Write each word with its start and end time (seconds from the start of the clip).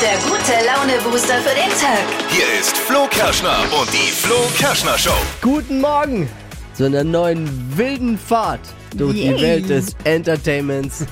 der 0.00 0.16
gute 0.28 0.52
Laune-Booster 0.64 1.34
für 1.40 1.54
den 1.54 1.70
Tag. 1.70 2.04
Hier 2.30 2.44
ist 2.60 2.76
Flo 2.76 3.06
Kerschner 3.10 3.58
und 3.80 3.92
die 3.92 4.10
Flo 4.12 4.36
Kerschner 4.56 4.96
Show. 4.96 5.10
Guten 5.42 5.80
Morgen 5.80 6.28
zu 6.74 6.84
einer 6.84 7.02
neuen 7.02 7.48
wilden 7.76 8.16
Fahrt 8.16 8.60
durch 8.96 9.14
die. 9.14 9.40
Welt 9.40 9.68
des 9.68 9.96
Entertainments, 10.04 11.04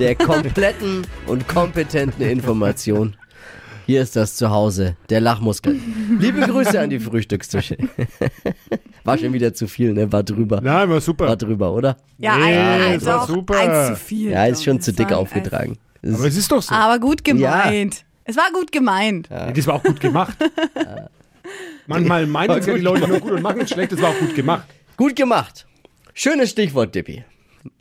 der 0.00 0.14
kompletten 0.16 1.06
und 1.26 1.46
kompetenten 1.46 2.22
Information. 2.28 3.16
Hier 3.86 4.02
ist 4.02 4.16
das 4.16 4.34
Zuhause 4.34 4.96
der 5.08 5.20
Lachmuskel. 5.20 5.78
Liebe 6.18 6.40
Grüße 6.40 6.80
an 6.80 6.90
die 6.90 6.98
Frühstückstische. 6.98 7.76
War 9.04 9.16
schon 9.18 9.32
wieder 9.32 9.54
zu 9.54 9.68
viel, 9.68 9.92
ne? 9.92 10.10
War 10.12 10.24
drüber. 10.24 10.60
Nein, 10.60 10.90
war 10.90 11.00
super. 11.00 11.28
War 11.28 11.36
drüber, 11.36 11.72
oder? 11.72 11.96
Ja, 12.18 12.36
Nee, 12.36 12.56
ein, 12.56 12.94
das 12.94 13.04
war 13.04 13.18
doch, 13.20 13.28
super. 13.28 13.56
eins 13.56 13.88
zu 13.90 14.04
viel. 14.04 14.30
Ja, 14.32 14.46
ist 14.46 14.64
schon 14.64 14.80
zu 14.80 14.92
dick 14.92 15.12
aufgetragen. 15.12 15.78
Aber 16.02 16.24
es 16.26 16.36
ist 16.36 16.50
doch 16.50 16.60
so. 16.60 16.74
Aber 16.74 16.98
gut 16.98 17.22
gemeint. 17.22 18.04
Es 18.26 18.36
war 18.36 18.50
gut 18.52 18.72
gemeint. 18.72 19.28
Ja, 19.30 19.52
Das 19.52 19.66
war 19.66 19.74
auch 19.76 19.82
gut 19.82 20.00
gemacht. 20.00 20.36
Manchmal 21.86 22.26
meinen 22.26 22.58
es 22.58 22.66
ja 22.66 22.74
die 22.74 22.80
Leute 22.80 23.06
nur 23.06 23.20
gut 23.20 23.32
und 23.32 23.42
machen 23.42 23.60
es 23.60 23.70
schlecht. 23.70 23.92
Das 23.92 24.02
war 24.02 24.10
auch 24.10 24.18
gut 24.18 24.34
gemacht. 24.34 24.66
Gut 24.96 25.14
gemacht. 25.14 25.66
Schönes 26.14 26.50
Stichwort, 26.50 26.94
Dippi. 26.94 27.24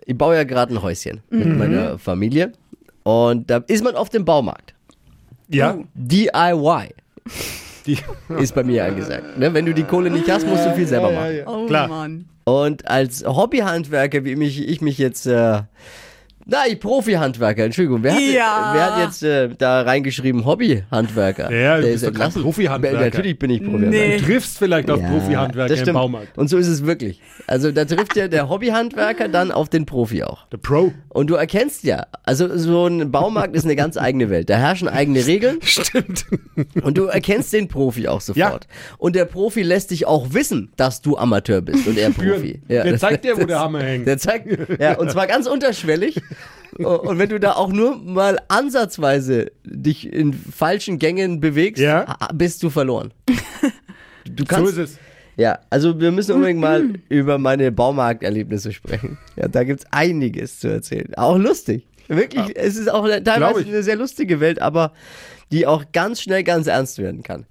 Ich 0.06 0.18
baue 0.18 0.36
ja 0.36 0.44
gerade 0.44 0.74
ein 0.74 0.82
Häuschen 0.82 1.22
mit 1.30 1.48
meiner 1.58 1.98
Familie. 1.98 2.52
Und 3.04 3.50
da 3.50 3.58
ist 3.68 3.84
man 3.84 3.96
auf 3.96 4.10
dem 4.10 4.26
Baumarkt. 4.26 4.76
Ja. 5.48 5.78
DIY 5.94 6.90
Die, 7.86 7.98
ist 8.40 8.54
bei 8.56 8.64
mir 8.64 8.86
angesagt. 8.86 9.38
Ne? 9.38 9.54
Wenn 9.54 9.66
du 9.66 9.74
die 9.74 9.84
Kohle 9.84 10.10
nicht 10.10 10.30
hast, 10.30 10.46
musst 10.48 10.66
du 10.66 10.76
viel 10.76 10.88
selber 10.88 11.12
ja, 11.12 11.20
machen. 11.20 11.36
ja, 11.38 11.48
Oh 11.48 11.66
Klar. 11.66 11.88
Mann. 11.88 12.26
Und 12.46 12.88
als 12.88 13.24
Hobbyhandwerker, 13.26 14.24
wie 14.26 14.36
mich, 14.36 14.68
ich 14.68 14.82
mich 14.82 14.98
jetzt, 15.00 15.26
äh, 15.26 15.62
na, 16.48 16.68
ich 16.68 16.80
Profi-Handwerker, 16.80 17.64
Entschuldigung, 17.64 18.04
wer 18.04 18.14
hat, 18.14 18.22
Ja. 18.22 18.72
wer 18.74 18.96
hat 18.96 19.04
jetzt 19.06 19.24
äh, 19.24 19.50
da 19.58 19.82
reingeschrieben 19.82 20.46
Hobby-Handwerker? 20.46 21.52
Ja, 21.52 21.78
du 21.78 21.84
Der 21.84 21.92
bist 21.92 22.04
doch 22.04 22.08
kein 22.10 22.16
entlassen. 22.22 22.42
Profi-Handwerker. 22.44 23.00
Natürlich 23.00 23.40
bin 23.40 23.50
ich 23.50 23.62
Profi-Handwerker. 23.64 24.08
Nee. 24.08 24.18
Du 24.20 24.26
triffst 24.26 24.58
vielleicht 24.60 24.92
auf 24.92 25.02
Ja, 25.02 25.08
Profi-Handwerker 25.10 25.88
im. 25.88 25.94
Baumarkt. 25.94 26.38
Und 26.38 26.48
so 26.50 26.58
ist 26.58 26.68
es 26.68 26.86
wirklich. 26.86 27.22
Also 27.48 27.72
da 27.72 27.86
trifft 27.86 28.16
ja 28.16 28.28
der 28.28 28.50
Hobbyhandwerker 28.50 29.28
dann 29.28 29.52
auf 29.52 29.70
den 29.70 29.86
Profi 29.86 30.24
auch. 30.24 30.48
Der 30.50 30.58
Pro. 30.58 30.94
Und 31.10 31.30
du 31.30 31.36
erkennst 31.36 31.84
ja, 31.84 32.06
also 32.24 32.56
so 32.58 32.86
ein 32.88 33.12
Baumarkt 33.12 33.56
ist 33.56 33.64
eine 33.66 33.76
ganz 33.76 33.98
eigene 33.98 34.30
Welt. 34.30 34.50
Da 34.50 34.58
herrschen 34.58 34.88
eigene 34.88 35.26
Regeln 35.26 35.58
Stimmt. 35.64 36.26
und 36.84 36.98
du 36.98 37.06
erkennst 37.06 37.54
den 37.54 37.68
Profi 37.68 38.08
auch 38.08 38.22
sofort. 38.22 38.68
Und 38.98 39.16
der 39.16 39.26
Profi 39.26 39.64
lässt 39.64 39.92
dich 39.92 40.06
auch 40.06 40.34
wissen, 40.34 40.72
dass 40.78 41.02
du 41.02 41.18
Amateur 41.18 41.62
bist 41.62 41.88
und 41.88 41.98
er 41.98 42.12
Profi. 42.12 42.62
Ja, 42.68 42.84
Der 42.84 42.98
zeigt 42.98 43.26
dir, 43.26 43.36
wo 43.38 43.46
der 43.46 43.60
Hammer 43.60 43.82
hängt. 43.82 44.06
Der 44.08 44.18
zeigt, 44.18 44.48
ja, 44.80 44.98
und 44.98 45.10
zwar 45.12 45.26
ganz 45.28 45.48
unterschwellig. 45.48 46.22
Und 46.78 47.20
wenn 47.20 47.30
du 47.30 47.40
da 47.40 47.54
auch 47.54 47.70
nur 47.72 47.96
mal 47.98 48.38
ansatzweise 48.50 49.52
dich 49.64 50.12
in 50.12 50.34
falschen 50.34 51.00
Gängen 51.00 51.40
bewegst, 51.40 51.82
Ja. 51.82 52.18
bist 52.34 52.62
du 52.64 52.70
verloren. 52.70 53.14
Du 54.26 54.44
So 54.44 54.46
kannst, 54.46 54.72
ist 54.74 54.78
es. 54.78 55.00
ja, 55.38 55.60
also 55.70 56.00
wir 56.00 56.12
müssen 56.12 56.34
unbedingt 56.36 56.60
mal 56.60 56.84
über 57.10 57.38
meine 57.38 57.72
Baumarkterlebnisse 57.72 58.74
sprechen. 58.74 59.18
Ja, 59.38 59.48
da 59.48 59.64
gibt's 59.64 59.86
einiges 59.92 60.60
zu 60.60 60.68
erzählen. 60.68 61.14
Auch 61.16 61.38
lustig. 61.38 61.86
Wirklich, 62.08 62.56
es 62.58 62.76
ist 62.76 62.92
auch 62.92 63.08
teilweise 63.24 63.66
eine 63.68 63.82
sehr 63.84 63.96
lustige 63.96 64.40
Welt, 64.40 64.62
aber 64.62 64.92
die 65.52 65.66
auch 65.68 65.86
ganz 65.94 66.22
schnell 66.22 66.44
ganz 66.44 66.68
ernst 66.68 66.98
werden 67.00 67.24
kann. 67.24 67.46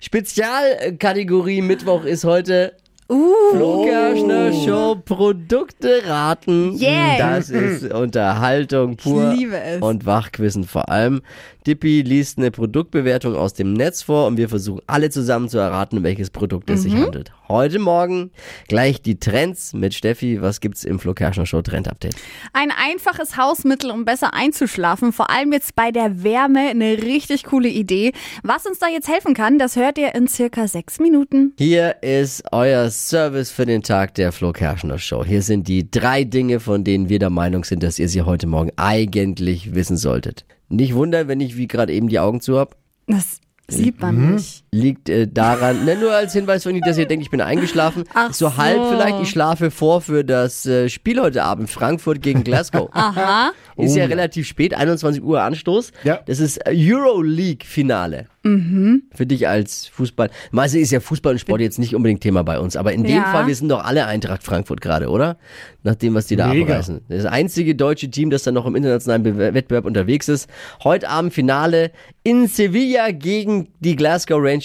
Spezialkategorie 0.00 1.62
Mittwoch 1.62 2.04
ist 2.04 2.24
heute 2.24 2.74
Flo 3.08 3.84
Kerschner 3.84 4.52
Show 4.52 4.96
Produkte 5.04 6.02
raten. 6.06 6.78
Yeah. 6.80 7.18
Das 7.18 7.50
ist 7.50 7.92
Unterhaltung 7.92 8.96
pur 8.96 9.32
Ich 9.32 9.40
liebe 9.40 9.60
es. 9.60 9.82
und 9.82 10.06
Wachquissen 10.06 10.64
vor 10.64 10.88
allem. 10.88 11.20
Dippi 11.66 12.02
liest 12.02 12.38
eine 12.38 12.50
Produktbewertung 12.50 13.36
aus 13.36 13.54
dem 13.54 13.72
Netz 13.72 14.02
vor 14.02 14.26
und 14.26 14.36
wir 14.36 14.48
versuchen 14.48 14.80
alle 14.86 15.10
zusammen 15.10 15.48
zu 15.48 15.58
erraten, 15.58 15.98
um 15.98 16.04
welches 16.04 16.30
Produkt 16.30 16.68
es 16.70 16.80
Mhm. 16.80 16.90
sich 16.90 16.94
handelt. 17.00 17.32
Heute 17.48 17.78
Morgen 17.78 18.30
gleich 18.68 19.02
die 19.02 19.18
Trends 19.20 19.72
mit 19.72 19.94
Steffi. 19.94 20.40
Was 20.40 20.60
gibt's 20.60 20.84
im 20.84 20.98
Flo 20.98 21.12
Kerschner 21.14 21.46
Show 21.46 21.62
Trend 21.62 21.86
Update? 21.88 22.16
Ein 22.52 22.70
einfaches 22.72 23.36
Hausmittel, 23.36 23.90
um 23.90 24.04
besser 24.04 24.34
einzuschlafen. 24.34 25.12
Vor 25.12 25.30
allem 25.30 25.52
jetzt 25.52 25.76
bei 25.76 25.90
der 25.92 26.22
Wärme 26.24 26.60
eine 26.70 27.02
richtig 27.02 27.44
coole 27.44 27.68
Idee. 27.68 28.12
Was 28.42 28.66
uns 28.66 28.78
da 28.78 28.88
jetzt 28.88 29.08
helfen 29.08 29.34
kann, 29.34 29.58
das 29.58 29.76
hört 29.76 29.98
ihr 29.98 30.14
in 30.14 30.26
circa 30.28 30.66
sechs 30.66 30.98
Minuten. 30.98 31.52
Hier 31.58 32.02
ist 32.02 32.42
euer 32.52 32.90
Service 32.90 33.50
für 33.50 33.66
den 33.66 33.82
Tag 33.82 34.14
der 34.14 34.32
Flo 34.32 34.52
Kerschner 34.52 34.98
Show. 34.98 35.24
Hier 35.24 35.42
sind 35.42 35.68
die 35.68 35.90
drei 35.90 36.24
Dinge, 36.24 36.58
von 36.58 36.82
denen 36.84 37.08
wir 37.08 37.18
der 37.18 37.30
Meinung 37.30 37.64
sind, 37.64 37.82
dass 37.82 37.98
ihr 37.98 38.08
sie 38.08 38.22
heute 38.22 38.46
Morgen 38.46 38.70
eigentlich 38.76 39.74
wissen 39.74 39.96
solltet. 39.96 40.44
Nicht 40.72 40.94
wundern, 40.94 41.28
wenn 41.28 41.40
ich 41.40 41.56
wie 41.56 41.68
gerade 41.68 41.92
eben 41.92 42.08
die 42.08 42.18
Augen 42.18 42.40
zu 42.40 42.58
hab. 42.58 42.76
Das 43.06 43.40
sieht 43.68 44.00
man 44.00 44.16
Mhm. 44.16 44.34
nicht. 44.34 44.61
Liegt 44.74 45.10
äh, 45.10 45.28
daran, 45.28 45.84
ne, 45.84 45.96
nur 45.96 46.14
als 46.14 46.32
Hinweis 46.32 46.62
von 46.62 46.72
Ihnen, 46.74 46.80
dass 46.80 46.96
ihr 46.96 47.04
denkt, 47.04 47.22
ich 47.22 47.30
bin 47.30 47.42
eingeschlafen. 47.42 48.04
Ach 48.14 48.32
so 48.32 48.48
so. 48.48 48.56
halb 48.56 48.80
vielleicht, 48.88 49.20
ich 49.20 49.28
schlafe 49.28 49.70
vor 49.70 50.00
für 50.00 50.24
das 50.24 50.64
äh, 50.64 50.88
Spiel 50.88 51.20
heute 51.20 51.42
Abend, 51.44 51.68
Frankfurt 51.68 52.22
gegen 52.22 52.42
Glasgow. 52.44 52.88
Aha. 52.94 53.52
Ist 53.76 53.96
ja 53.96 54.06
relativ 54.06 54.46
spät, 54.46 54.72
21 54.72 55.22
Uhr 55.22 55.42
Anstoß. 55.42 55.92
Ja. 56.04 56.20
Das 56.24 56.40
ist 56.40 56.58
Euroleague-Finale. 56.66 58.28
Mhm. 58.44 59.04
Für 59.14 59.24
dich 59.26 59.46
als 59.46 59.86
Fußball. 59.88 60.30
Meistens 60.50 60.82
ist 60.82 60.90
ja 60.90 61.00
Fußball 61.00 61.34
und 61.34 61.38
Sport 61.38 61.60
jetzt 61.60 61.78
nicht 61.78 61.94
unbedingt 61.94 62.22
Thema 62.22 62.42
bei 62.42 62.58
uns, 62.58 62.74
aber 62.76 62.92
in 62.92 63.04
dem 63.04 63.16
Ja. 63.16 63.30
Fall, 63.30 63.46
wir 63.46 63.54
sind 63.54 63.68
doch 63.68 63.84
alle 63.84 64.06
Eintracht 64.06 64.42
Frankfurt 64.42 64.80
gerade, 64.80 65.08
oder? 65.10 65.36
Nach 65.84 65.94
dem, 65.94 66.14
was 66.14 66.26
die 66.26 66.36
da 66.36 66.48
Mega. 66.48 66.72
abreißen. 66.72 67.02
Das 67.08 67.24
einzige 67.24 67.74
deutsche 67.74 68.10
Team, 68.10 68.30
das 68.30 68.42
dann 68.42 68.54
noch 68.54 68.66
im 68.66 68.74
internationalen 68.74 69.22
Be 69.22 69.36
Wettbewerb 69.54 69.84
unterwegs 69.84 70.28
ist. 70.28 70.48
Heute 70.82 71.08
Abend 71.08 71.32
Finale 71.34 71.92
in 72.24 72.46
Sevilla 72.48 73.10
gegen 73.12 73.68
die 73.80 73.96
Glasgow 73.96 74.38
Rangers. 74.40 74.61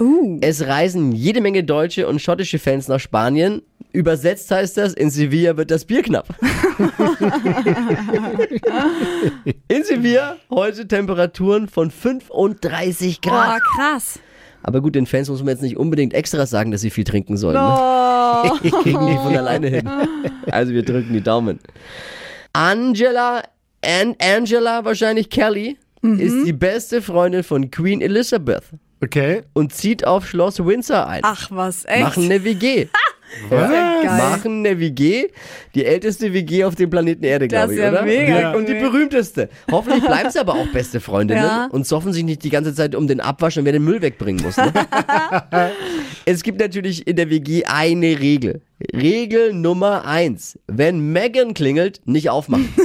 Uh. 0.00 0.38
Es 0.40 0.66
reisen 0.66 1.12
jede 1.12 1.40
Menge 1.40 1.62
deutsche 1.62 2.08
und 2.08 2.20
schottische 2.20 2.58
Fans 2.58 2.88
nach 2.88 2.98
Spanien. 2.98 3.62
Übersetzt 3.92 4.50
heißt 4.50 4.76
das, 4.76 4.92
in 4.92 5.08
Sevilla 5.10 5.56
wird 5.56 5.70
das 5.70 5.84
Bier 5.84 6.02
knapp. 6.02 6.26
in 9.68 9.84
Sevilla 9.84 10.36
heute 10.50 10.88
Temperaturen 10.88 11.68
von 11.68 11.92
35 11.92 13.20
Grad. 13.20 13.60
Boah, 13.60 13.60
krass. 13.76 14.18
Aber 14.64 14.80
gut, 14.80 14.96
den 14.96 15.06
Fans 15.06 15.28
muss 15.28 15.40
man 15.40 15.50
jetzt 15.50 15.62
nicht 15.62 15.76
unbedingt 15.76 16.12
extra 16.12 16.46
sagen, 16.46 16.72
dass 16.72 16.80
sie 16.80 16.90
viel 16.90 17.04
trinken 17.04 17.36
sollen. 17.36 17.54
Ne? 17.54 17.60
Oh. 17.62 18.50
Kriegen 18.82 19.06
die 19.06 19.14
von 19.14 19.36
alleine 19.36 19.68
hin. 19.68 19.88
Also 20.50 20.72
wir 20.72 20.82
drücken 20.82 21.12
die 21.12 21.20
Daumen. 21.20 21.60
Angela, 22.52 23.42
An 23.84 24.16
Angela 24.18 24.84
wahrscheinlich 24.84 25.30
Kelly, 25.30 25.76
ist 26.02 26.44
die 26.44 26.52
beste 26.52 27.00
Freundin 27.00 27.42
von 27.44 27.70
Queen 27.70 28.00
Elizabeth 28.00 28.64
Okay. 29.04 29.42
und 29.52 29.72
zieht 29.74 30.06
auf 30.06 30.26
Schloss 30.26 30.64
Windsor 30.64 31.06
ein. 31.06 31.20
Ach 31.24 31.48
was, 31.50 31.84
echt? 31.84 32.02
Machen 32.02 32.24
eine 32.24 32.42
WG. 32.44 32.88
Was? 33.48 33.70
Machen 34.04 34.64
eine 34.64 34.78
WG. 34.78 35.28
Die 35.74 35.84
älteste 35.84 36.32
WG 36.32 36.64
auf 36.64 36.76
dem 36.76 36.88
Planeten 36.90 37.24
Erde, 37.24 37.48
glaube 37.48 37.72
ich, 37.72 37.80
ja 37.80 37.90
oder? 37.90 38.02
mega 38.02 38.40
Ja. 38.40 38.52
Und 38.54 38.68
die 38.68 38.74
berühmteste. 38.74 39.48
Hoffentlich 39.70 40.04
bleiben 40.04 40.30
sie 40.30 40.38
aber 40.38 40.54
auch 40.54 40.68
beste 40.72 41.00
Freundinnen 41.00 41.42
Ja. 41.42 41.68
und 41.72 41.86
soffen 41.86 42.12
sich 42.12 42.22
nicht 42.22 42.44
die 42.44 42.50
ganze 42.50 42.74
Zeit 42.74 42.94
um 42.94 43.08
den 43.08 43.20
Abwasch 43.20 43.56
und 43.56 43.64
wer 43.64 43.72
den 43.72 43.82
Müll 43.82 44.00
wegbringen 44.02 44.44
muss. 44.44 44.56
Ne? 44.56 44.72
es 46.26 46.42
gibt 46.44 46.60
natürlich 46.60 47.08
in 47.08 47.16
der 47.16 47.28
WG 47.28 47.64
eine 47.64 48.20
Regel. 48.20 48.62
Regel 48.94 49.52
Nummer 49.52 50.04
eins. 50.04 50.58
Wenn 50.68 51.12
Megan 51.12 51.54
klingelt, 51.54 52.02
nicht 52.04 52.30
aufmachen. 52.30 52.72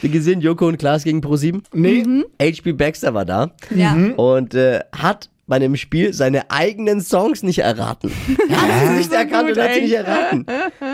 Wir 0.00 0.10
gesehen 0.10 0.40
Joko 0.40 0.66
und 0.68 0.78
Klaas 0.78 1.04
gegen 1.04 1.20
Pro7. 1.20 1.62
Nee. 1.72 2.04
HB 2.40 2.72
Baxter 2.76 3.14
war 3.14 3.24
da 3.24 3.52
Ja. 3.74 3.94
und 4.16 4.54
äh, 4.54 4.80
hat 4.92 5.30
bei 5.46 5.56
einem 5.56 5.76
Spiel 5.76 6.14
seine 6.14 6.50
eigenen 6.50 7.00
Songs 7.02 7.42
nicht 7.42 7.58
erraten. 7.58 8.10
Er 8.48 8.60
hat 8.62 8.88
sie 8.88 8.94
nicht 8.96 9.12
erkannt 9.12 9.50
und 9.50 9.58
hat 9.58 9.74
sie 9.74 9.82
nicht 9.82 9.92
erraten. 9.94 10.46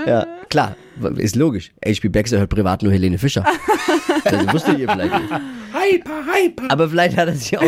Ja, 0.07 0.27
klar, 0.49 0.75
ist 1.17 1.37
logisch. 1.37 1.71
HB 1.85 2.09
Baxter 2.11 2.39
hört 2.39 2.51
privat 2.51 2.83
nur 2.83 2.93
Helene 2.93 3.19
Fischer. 3.19 3.45
Das 4.25 4.53
wusstet 4.53 4.79
ihr 4.79 4.89
vielleicht 4.91 5.13
nicht. 5.15 5.31
Hyper, 5.33 6.11
hyper. 6.35 6.65
Aber 6.71 6.91
vielleicht 6.91 7.17
hat 7.17 7.29
er 7.29 7.35
sie 7.35 7.57
auch, 7.57 7.63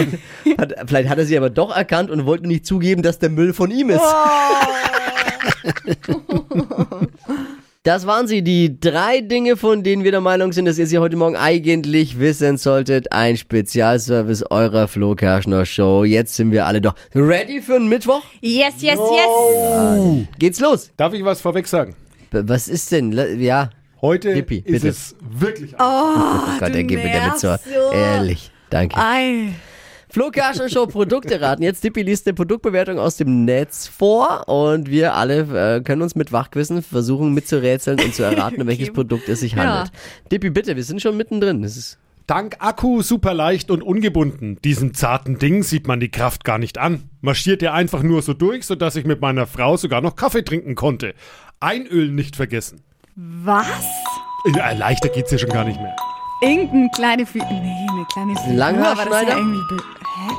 hat, 0.58 0.74
vielleicht 0.86 1.08
hat 1.08 1.16
er 1.16 1.24
sie 1.24 1.36
aber 1.38 1.48
doch 1.48 1.74
erkannt 1.74 2.10
und 2.10 2.26
wollte 2.26 2.46
nicht 2.46 2.66
zugeben, 2.66 3.00
dass 3.02 3.18
der 3.18 3.30
Müll 3.30 3.54
von 3.54 3.70
ihm 3.70 3.88
ist. 3.90 4.02
Das 7.84 8.06
waren 8.06 8.28
sie, 8.28 8.42
die 8.42 8.78
drei 8.78 9.20
Dinge, 9.22 9.56
von 9.56 9.82
denen 9.82 10.04
wir 10.04 10.12
der 10.12 10.20
Meinung 10.20 10.52
sind, 10.52 10.66
dass 10.66 10.78
ihr 10.78 10.86
sie 10.86 10.98
heute 10.98 11.16
Morgen 11.16 11.34
eigentlich 11.34 12.20
wissen 12.20 12.56
solltet. 12.56 13.10
Ein 13.10 13.36
Spezialservice 13.36 14.44
eurer 14.52 14.86
Flo 14.86 15.16
Kerschner 15.16 15.66
Show. 15.66 16.04
Jetzt 16.04 16.36
sind 16.36 16.52
wir 16.52 16.64
alle 16.66 16.80
doch 16.80 16.94
ready 17.12 17.60
für 17.60 17.74
einen 17.74 17.88
Mittwoch. 17.88 18.22
Yes, 18.40 18.74
yes, 18.82 19.00
yes. 19.00 20.26
Geht's 20.38 20.60
los. 20.60 20.92
Darf 20.96 21.12
ich 21.12 21.24
was 21.24 21.40
vorweg 21.40 21.66
sagen? 21.66 21.96
B- 22.30 22.42
Was 22.44 22.68
ist 22.68 22.92
denn? 22.92 23.40
Ja. 23.40 23.70
Heute 24.00 24.32
Dippi, 24.34 24.58
ist 24.58 24.64
bitte. 24.66 24.88
es 24.88 25.16
wirklich 25.20 25.74
Oh 25.74 26.58
Gott, 26.60 26.68
du 26.68 26.72
der 26.72 26.84
geht 26.84 27.02
mir 27.02 27.12
damit 27.12 27.38
so. 27.40 27.48
Ehrlich. 27.92 28.52
Danke. 28.70 28.96
Ei. 28.96 29.54
Flo 30.12 30.30
Kerschner 30.30 30.68
Show 30.68 30.86
Produkte 30.86 31.40
raten. 31.40 31.62
Jetzt 31.62 31.82
Dippi 31.84 32.02
liest 32.02 32.26
eine 32.26 32.34
Produktbewertung 32.34 32.98
aus 32.98 33.16
dem 33.16 33.46
Netz 33.46 33.88
vor 33.88 34.46
und 34.46 34.90
wir 34.90 35.14
alle 35.14 35.76
äh, 35.76 35.80
können 35.80 36.02
uns 36.02 36.14
mit 36.14 36.32
Wachquissen 36.32 36.82
versuchen 36.82 37.32
mitzurätseln 37.32 37.98
und 37.98 38.14
zu 38.14 38.22
erraten, 38.22 38.60
um 38.60 38.66
welches 38.66 38.92
Produkt 38.92 39.26
es 39.30 39.40
sich 39.40 39.52
Ja. 39.54 39.64
handelt. 39.64 39.92
Dippi, 40.30 40.50
bitte, 40.50 40.76
wir 40.76 40.84
sind 40.84 41.00
schon 41.00 41.16
mittendrin. 41.16 41.62
Das 41.62 41.78
ist 41.78 41.96
Dank 42.26 42.56
Akku 42.58 43.00
super 43.00 43.32
leicht 43.32 43.70
und 43.70 43.82
ungebunden. 43.82 44.58
Diesem 44.62 44.92
zarten 44.92 45.38
Ding 45.38 45.62
sieht 45.62 45.86
man 45.86 45.98
die 45.98 46.10
Kraft 46.10 46.44
gar 46.44 46.58
nicht 46.58 46.76
an. 46.76 47.08
Marschiert 47.22 47.62
er 47.62 47.72
einfach 47.72 48.02
nur 48.02 48.20
so 48.20 48.34
durch, 48.34 48.66
sodass 48.66 48.96
ich 48.96 49.06
mit 49.06 49.22
meiner 49.22 49.46
Frau 49.46 49.78
sogar 49.78 50.02
noch 50.02 50.14
Kaffee 50.14 50.42
trinken 50.44 50.74
konnte. 50.74 51.14
Einölen 51.58 52.14
nicht 52.14 52.36
vergessen. 52.36 52.82
Was? 53.16 53.66
Ja, 54.54 54.72
leichter 54.72 55.08
geht's 55.08 55.30
ja 55.30 55.38
schon 55.38 55.48
gar 55.48 55.64
nicht 55.64 55.80
mehr. 55.80 55.96
Irgendeine 56.42 56.90
kleine 56.90 57.24
Figur. 57.24 57.48
Nee, 57.50 57.86
eine 57.90 58.04
kleine 58.12 58.34
Figur. 58.36 58.54
Langhaarschneider? 58.54 59.10
aber 59.10 59.10
das 59.10 59.22
ist 59.22 59.28
ja 59.28 59.86
Hä? 60.26 60.32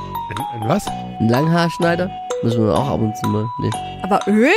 Ein, 0.54 0.62
ein 0.62 0.68
was? 0.68 0.86
Ein 0.86 1.28
Langhaarschneider? 1.30 2.10
Müssen 2.42 2.66
wir 2.66 2.74
auch 2.74 2.88
ab 2.90 3.00
und 3.00 3.16
zu 3.16 3.26
mal. 3.28 3.46
Nee. 3.60 3.70
Aber 4.02 4.20
ölen? 4.26 4.52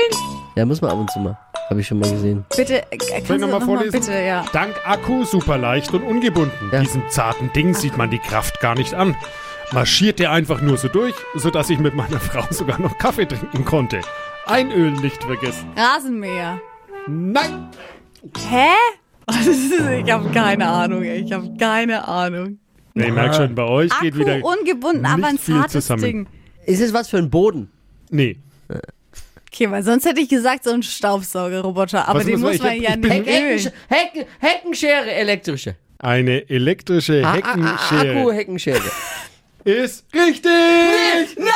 Ja, 0.56 0.66
muss 0.66 0.82
man 0.82 0.92
ab 0.92 0.98
und 0.98 1.10
zu 1.10 1.20
mal. 1.20 1.38
Habe 1.70 1.80
ich 1.80 1.88
schon 1.88 2.00
mal 2.00 2.10
gesehen. 2.12 2.46
Bitte, 2.56 2.82
äh, 2.92 2.98
kannst 2.98 3.28
Soll 3.28 3.38
du 3.38 3.46
ich 3.46 3.52
nochmal 3.52 3.60
noch 3.60 3.68
mal 3.68 3.76
vorlesen? 3.78 4.00
bitte, 4.00 4.14
ja. 4.20 4.44
Dank 4.52 4.76
Akku 4.86 5.24
super 5.24 5.58
leicht 5.58 5.94
und 5.94 6.04
ungebunden. 6.04 6.70
Ja. 6.72 6.82
Diesem 6.82 7.04
zarten 7.10 7.52
Ding 7.54 7.74
sieht 7.74 7.96
man 7.98 8.10
die 8.10 8.20
Kraft 8.20 8.60
gar 8.60 8.76
nicht 8.76 8.94
an. 8.94 9.16
Marschiert 9.72 10.20
er 10.20 10.32
einfach 10.32 10.62
nur 10.62 10.78
so 10.78 10.88
durch, 10.90 11.16
sodass 11.36 11.70
ich 11.70 11.80
mit 11.80 11.96
meiner 11.96 12.20
Frau 12.20 12.44
sogar 12.50 12.80
noch 12.82 12.98
Kaffee 12.98 13.26
trinken 13.26 13.64
konnte. 13.64 14.02
Einölen 14.46 14.96
nicht 14.96 15.24
vergessen. 15.24 15.70
Rasenmäher. 15.78 16.60
Nein! 17.08 17.70
Hä? 18.50 18.68
Ist- 19.46 19.74
Ich 20.06 20.12
habe 20.12 20.30
keine 20.32 20.68
Ahnung. 20.68 21.04
Ich 21.04 21.32
habe 21.32 21.54
keine 21.60 22.08
Ahnung. 22.08 22.60
Nee, 22.94 23.08
ich 23.08 23.14
merk 23.14 23.36
schon, 23.36 23.54
bei 23.54 23.64
euch 23.64 23.92
geht 24.02 24.14
Akku 24.14 24.26
wieder 24.26 24.44
ungebunden, 24.44 25.06
aber 25.06 25.28
ein 25.28 25.34
nicht 25.34 25.44
viel 25.44 25.56
zartes 25.56 25.86
zusammen. 25.86 26.02
Ding. 26.04 26.28
Ist 26.66 26.82
es 26.82 26.94
was 26.94 27.10
für 27.10 27.18
ein 27.18 27.30
Boden? 27.30 27.70
Nee. 28.10 28.38
Okay, 29.52 29.70
weil 29.72 29.84
sonst 29.84 30.06
hätte 30.06 30.20
ich 30.22 30.30
gesagt, 30.30 30.64
so 30.64 30.72
ein 30.72 30.82
Staubsaugerroboter. 30.84 32.08
Aber 32.08 32.20
Was 32.20 32.26
den 32.26 32.40
muss 32.40 32.54
muss 32.54 32.60
man- 32.60 32.68
man 32.70 32.78
ich 32.78 32.84
ja 32.84 32.90
hab- 32.92 32.98
ich 33.06 33.12
nicht. 33.12 33.28
Heckensch 33.28 33.70
Hecken 33.88 34.26
Heckenschere, 34.40 35.12
elektrische. 35.12 35.76
Eine 36.00 36.48
elektrische 36.50 37.22
Ah, 37.26 37.30
ah, 37.30 37.32
ah, 37.32 37.36
Heckenschere 37.36 38.20
Akku-Heckenschere. 38.20 38.92
ist 39.64 40.06
richtig! 40.14 40.52
Nein! 41.38 41.48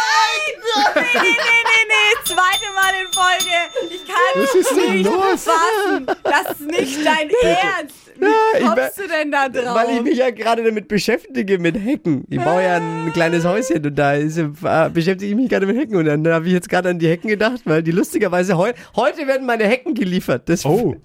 Nee, 0.96 1.02
nee, 1.14 1.20
nee, 1.22 1.24
nee, 1.24 1.86
nee. 1.88 2.24
Zweite 2.24 2.68
Mal 2.76 2.94
in 3.02 3.12
Folge. 3.14 3.94
Ich 3.94 4.06
kann 4.08 4.16
Was 4.44 4.56
ist 4.56 4.76
denn 4.76 4.94
nicht 4.98 5.06
los? 5.10 5.44
fassen. 5.44 6.06
Das 6.24 6.52
ist 6.52 6.62
nicht 6.62 7.06
dein 7.06 7.30
Ernst. 7.44 7.96
Wie 8.18 8.26
ich 8.60 8.66
kommst 8.66 9.00
du 9.00 9.08
denn 9.08 9.32
da 9.32 9.50
drauf? 9.50 9.76
Weil 9.76 9.96
ich 9.96 10.02
mich 10.04 10.18
ja 10.18 10.30
gerade 10.30 10.64
damit 10.64 10.88
beschäftige, 10.88 11.58
mit 11.58 11.76
Hecken. 11.76 12.26
Ich 12.30 12.40
baue 12.40 12.62
ja 12.64 12.76
ein 12.78 13.12
kleines 13.14 13.46
Häuschen 13.46 13.84
und 13.86 13.96
da 13.96 14.14
ist, 14.14 14.38
äh, 14.38 14.90
beschäftige 14.94 15.32
ich 15.32 15.36
mich 15.36 15.50
gerade 15.50 15.66
mit 15.66 15.76
Hecken. 15.78 15.96
Und 15.96 16.06
dann 16.06 16.28
habe 16.28 16.46
ich 16.48 16.54
jetzt 16.54 16.70
gerade 16.70 16.90
an 16.90 17.00
die 17.00 17.08
Hecken 17.08 17.30
gedacht, 17.30 17.62
weil 17.66 17.82
die 17.82 17.92
lustigerweise 17.92 18.58
heu 18.58 18.72
heute 18.96 19.26
werden 19.28 19.46
meine 19.48 19.66
Hecken 19.66 19.94
geliefert. 19.96 20.48
Das, 20.50 20.66
Oh. 20.66 20.96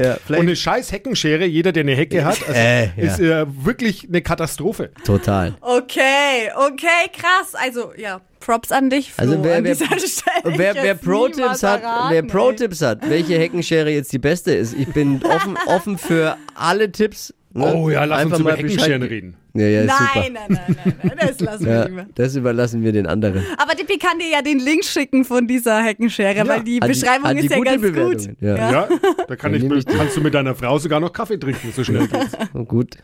Ja, 0.00 0.16
Und 0.28 0.36
eine 0.36 0.56
scheiß 0.56 0.92
Heckenschere, 0.92 1.44
jeder, 1.44 1.72
der 1.72 1.82
eine 1.82 1.94
Hecke 1.94 2.24
hat, 2.24 2.38
also 2.42 2.52
Äh, 2.52 2.84
ja. 2.84 2.90
ist 2.96 3.20
äh, 3.20 3.46
wirklich 3.64 4.06
eine 4.08 4.22
Katastrophe. 4.22 4.90
Total. 5.04 5.54
Okay, 5.60 6.50
okay, 6.56 7.10
krass. 7.12 7.54
Also, 7.54 7.92
ja, 7.96 8.20
Props 8.40 8.72
an 8.72 8.88
dich, 8.90 9.12
Flo. 9.12 9.22
Also 9.24 9.44
wer, 9.44 9.56
an 9.58 9.64
wer, 9.64 9.74
dieser 9.74 9.86
Stelle. 9.98 10.58
wer, 10.58 10.74
wer 10.74 10.94
Pro-Tipps 10.94 11.62
hat, 11.62 11.82
wer. 12.08 12.22
Pro-Tipps 12.22 12.80
hat, 12.82 13.08
welche 13.08 13.38
Heckenschere 13.38 13.90
jetzt 13.90 14.12
die 14.12 14.18
beste 14.18 14.52
ist, 14.52 14.74
ich 14.74 14.88
bin 14.88 15.20
offen, 15.24 15.58
offen 15.66 15.98
für 15.98 16.36
alle 16.54 16.90
Tipps. 16.90 17.34
ne? 17.52 17.74
Oh 17.74 17.90
ja, 17.90 18.04
lass 18.04 18.20
Einfach 18.20 18.36
uns 18.36 18.40
über 18.40 18.56
Heckenscheren 18.56 19.02
reden. 19.02 19.36
Ja, 19.54 19.66
ja, 19.66 19.84
Nein, 19.84 19.96
super. 19.98 20.14
nein, 20.30 20.32
nein, 20.48 20.76
nein, 20.84 20.94
nein, 21.02 21.18
das 21.28 21.40
lassen 21.40 21.66
wir 21.66 21.72
Ja, 21.72 21.84
lieber. 21.86 22.06
das 22.14 22.36
überlassen 22.36 22.82
wir 22.84 22.92
den 22.92 23.06
anderen. 23.06 23.44
Aber 23.58 23.74
Dippi 23.74 23.98
kann 23.98 24.18
dir 24.18 24.28
ja 24.28 24.42
den 24.42 24.58
Link 24.60 24.84
schicken 24.84 25.24
von 25.24 25.46
dieser 25.46 25.82
Heckenschere, 25.82 26.46
weil 26.46 26.62
die 26.62 26.78
die- 26.80 26.86
Beschreibung 26.86 27.34
die 27.36 27.44
ist 27.46 27.50
ja 27.50 27.56
gute 27.56 27.70
ganz 27.70 27.82
gut. 27.82 27.92
Bewertungen, 27.92 28.36
ja. 28.40 28.56
Ja, 28.70 28.88
da 29.26 29.36
kann 29.36 29.52
ich, 29.54 29.64
ich 29.64 29.84
die. 29.84 29.96
kannst 29.96 30.16
du 30.16 30.20
mit 30.20 30.34
deiner 30.34 30.54
Frau 30.54 30.78
sogar 30.78 31.00
noch 31.00 31.12
Kaffee 31.12 31.38
trinken, 31.38 31.72
so 31.74 31.82
schnell 31.82 32.06
geht's. 32.06 32.32
Oh, 32.54 32.64
gut. 32.64 32.96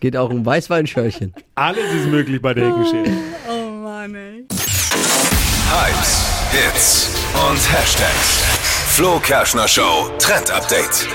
Geht 0.00 0.16
auch 0.16 0.30
um 0.30 0.44
Weißweinschörchen. 0.46 1.34
Alles 1.54 1.84
ist 1.94 2.06
möglich 2.08 2.40
bei 2.40 2.54
der 2.54 2.68
Heckenschere. 2.68 3.04
Oh 3.50 3.70
Mann, 3.70 4.14
ey. 4.14 4.44
Hypes, 5.70 6.52
Hits 6.52 7.10
und 7.48 7.72
Hashtags. 7.72 8.44
Flo 8.94 9.18
Kerschner 9.20 9.66
Show 9.68 10.10
Trend 10.18 10.50
Update. 10.50 11.06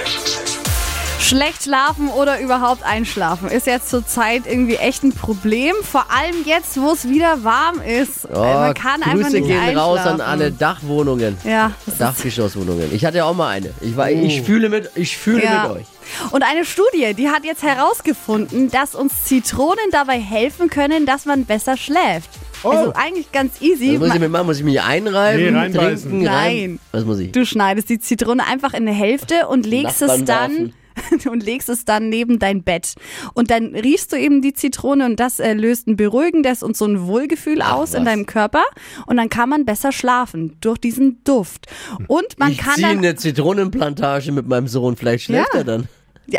Schlecht 1.24 1.64
schlafen 1.64 2.10
oder 2.10 2.40
überhaupt 2.40 2.84
einschlafen 2.84 3.48
ist 3.50 3.66
jetzt 3.66 3.90
zurzeit 3.90 4.44
irgendwie 4.46 4.76
echt 4.76 5.04
ein 5.04 5.14
Problem. 5.14 5.74
Vor 5.82 6.06
allem 6.12 6.36
jetzt, 6.46 6.80
wo 6.80 6.92
es 6.92 7.08
wieder 7.08 7.44
warm 7.44 7.82
ist. 7.82 8.28
Oh, 8.34 8.38
Man 8.40 8.74
kann 8.74 9.02
Grüße 9.02 9.10
einfach 9.18 9.30
nicht 9.32 9.48
gehen 9.48 9.58
einschlafen. 9.60 9.78
raus 9.78 10.00
an 10.06 10.22
alle 10.22 10.52
Dachwohnungen. 10.52 11.38
Ja, 11.44 11.72
Dachgeschosswohnungen. 11.98 12.94
Ich 12.94 13.06
hatte 13.06 13.18
ja 13.18 13.26
auch 13.26 13.36
mal 13.36 13.50
eine. 13.50 13.72
Ich, 13.82 13.96
war, 13.96 14.12
ich 14.12 14.42
fühle 14.42 14.70
mit, 14.70 14.92
ich 14.96 15.18
fühle 15.18 15.44
Ja. 15.44 15.68
mit 15.70 15.78
euch. 15.82 15.86
Und 16.32 16.44
eine 16.44 16.66
Studie, 16.66 17.14
die 17.14 17.30
hat 17.30 17.46
jetzt 17.46 17.64
herausgefunden, 17.64 18.70
dass 18.70 18.94
uns 18.94 19.24
Zitronen 19.24 19.86
dabei 19.92 20.20
helfen 20.20 20.70
können, 20.70 21.06
dass 21.06 21.26
man 21.26 21.46
besser 21.46 21.78
schläft. 21.78 22.30
Oh. 22.64 22.70
Also 22.70 22.94
eigentlich 22.94 23.32
ganz 23.32 23.62
easy. 23.62 23.94
Was 23.94 24.08
muss 24.08 24.14
ich 24.16 24.20
mit 24.22 24.32
machen? 24.32 24.46
Muss 24.46 24.58
ich 24.58 24.64
mich 24.64 24.82
einreiben? 24.82 25.54
Nee, 25.54 25.58
reinbeißen. 25.58 26.10
Trinken, 26.10 26.24
Nein. 26.24 26.34
Rein? 26.36 26.80
Was 26.92 27.06
muss 27.06 27.20
ich? 27.20 27.32
Du 27.32 27.46
schneidest 27.46 27.90
die 27.90 28.00
Zitrone 28.00 28.46
einfach 28.46 28.74
in 28.74 28.88
eine 28.88 28.96
Hälfte 28.96 29.48
und 29.48 29.66
legst 29.66 30.02
es 30.02 30.24
dann 30.26 30.28
werfen. 30.28 30.74
und 31.30 31.44
legst 31.44 31.70
es 31.70 31.86
dann 31.86 32.10
neben 32.10 32.40
dein 32.40 32.64
Bett. 32.64 32.94
Und 33.34 33.52
dann 33.52 33.76
riechst 33.76 34.12
du 34.12 34.18
eben 34.18 34.42
die 34.42 34.54
Zitrone 34.54 35.06
und 35.06 35.20
das 35.20 35.40
äh, 35.40 35.54
löst 35.54 35.88
ein 35.88 35.96
beruhigendes 35.96 36.64
und 36.64 36.76
so 36.78 36.86
ein 36.86 37.06
Wohlgefühl 37.08 37.62
aus 37.62 37.94
in 37.94 38.02
was. 38.02 38.06
deinem 38.06 38.26
Körper 38.26 38.64
und 39.08 39.18
dann 39.18 39.30
kann 39.30 39.50
man 39.50 39.66
besser 39.66 39.92
schlafen 39.92 40.58
durch 40.62 40.78
diesen 40.80 41.24
Duft. 41.24 41.68
Und 42.08 42.38
man 42.40 42.52
ich 42.52 42.58
kann 42.60 42.76
ziehe 42.76 42.88
dann 42.88 42.98
eine 43.00 43.16
Zitronenplantage 43.16 44.32
mit 44.32 44.48
meinem 44.48 44.68
Sohn. 44.68 44.96
Vielleicht 44.96 45.26
schläft 45.26 45.54
Ja. 45.54 45.60
er 45.60 45.64
dann. 45.64 45.88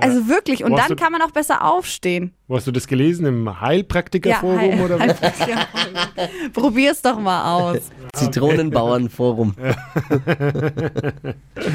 Also 0.00 0.28
wirklich 0.28 0.64
und 0.64 0.76
dann 0.76 0.88
du- 0.88 0.96
kann 0.96 1.12
man 1.12 1.22
auch 1.22 1.30
besser 1.30 1.62
aufstehen. 1.64 2.32
Wo 2.48 2.56
hast 2.56 2.66
du 2.66 2.72
das 2.72 2.86
gelesen? 2.86 3.26
Im 3.26 3.60
Heilpraktikerforum 3.60 4.58
hi- 4.58 4.80
oder 4.82 4.98
was? 4.98 5.16
ja. 5.48 5.66
Probier's 6.52 7.00
doch 7.02 7.18
mal 7.18 7.54
aus. 7.72 7.90
Zitronenbauernforum. 8.14 9.54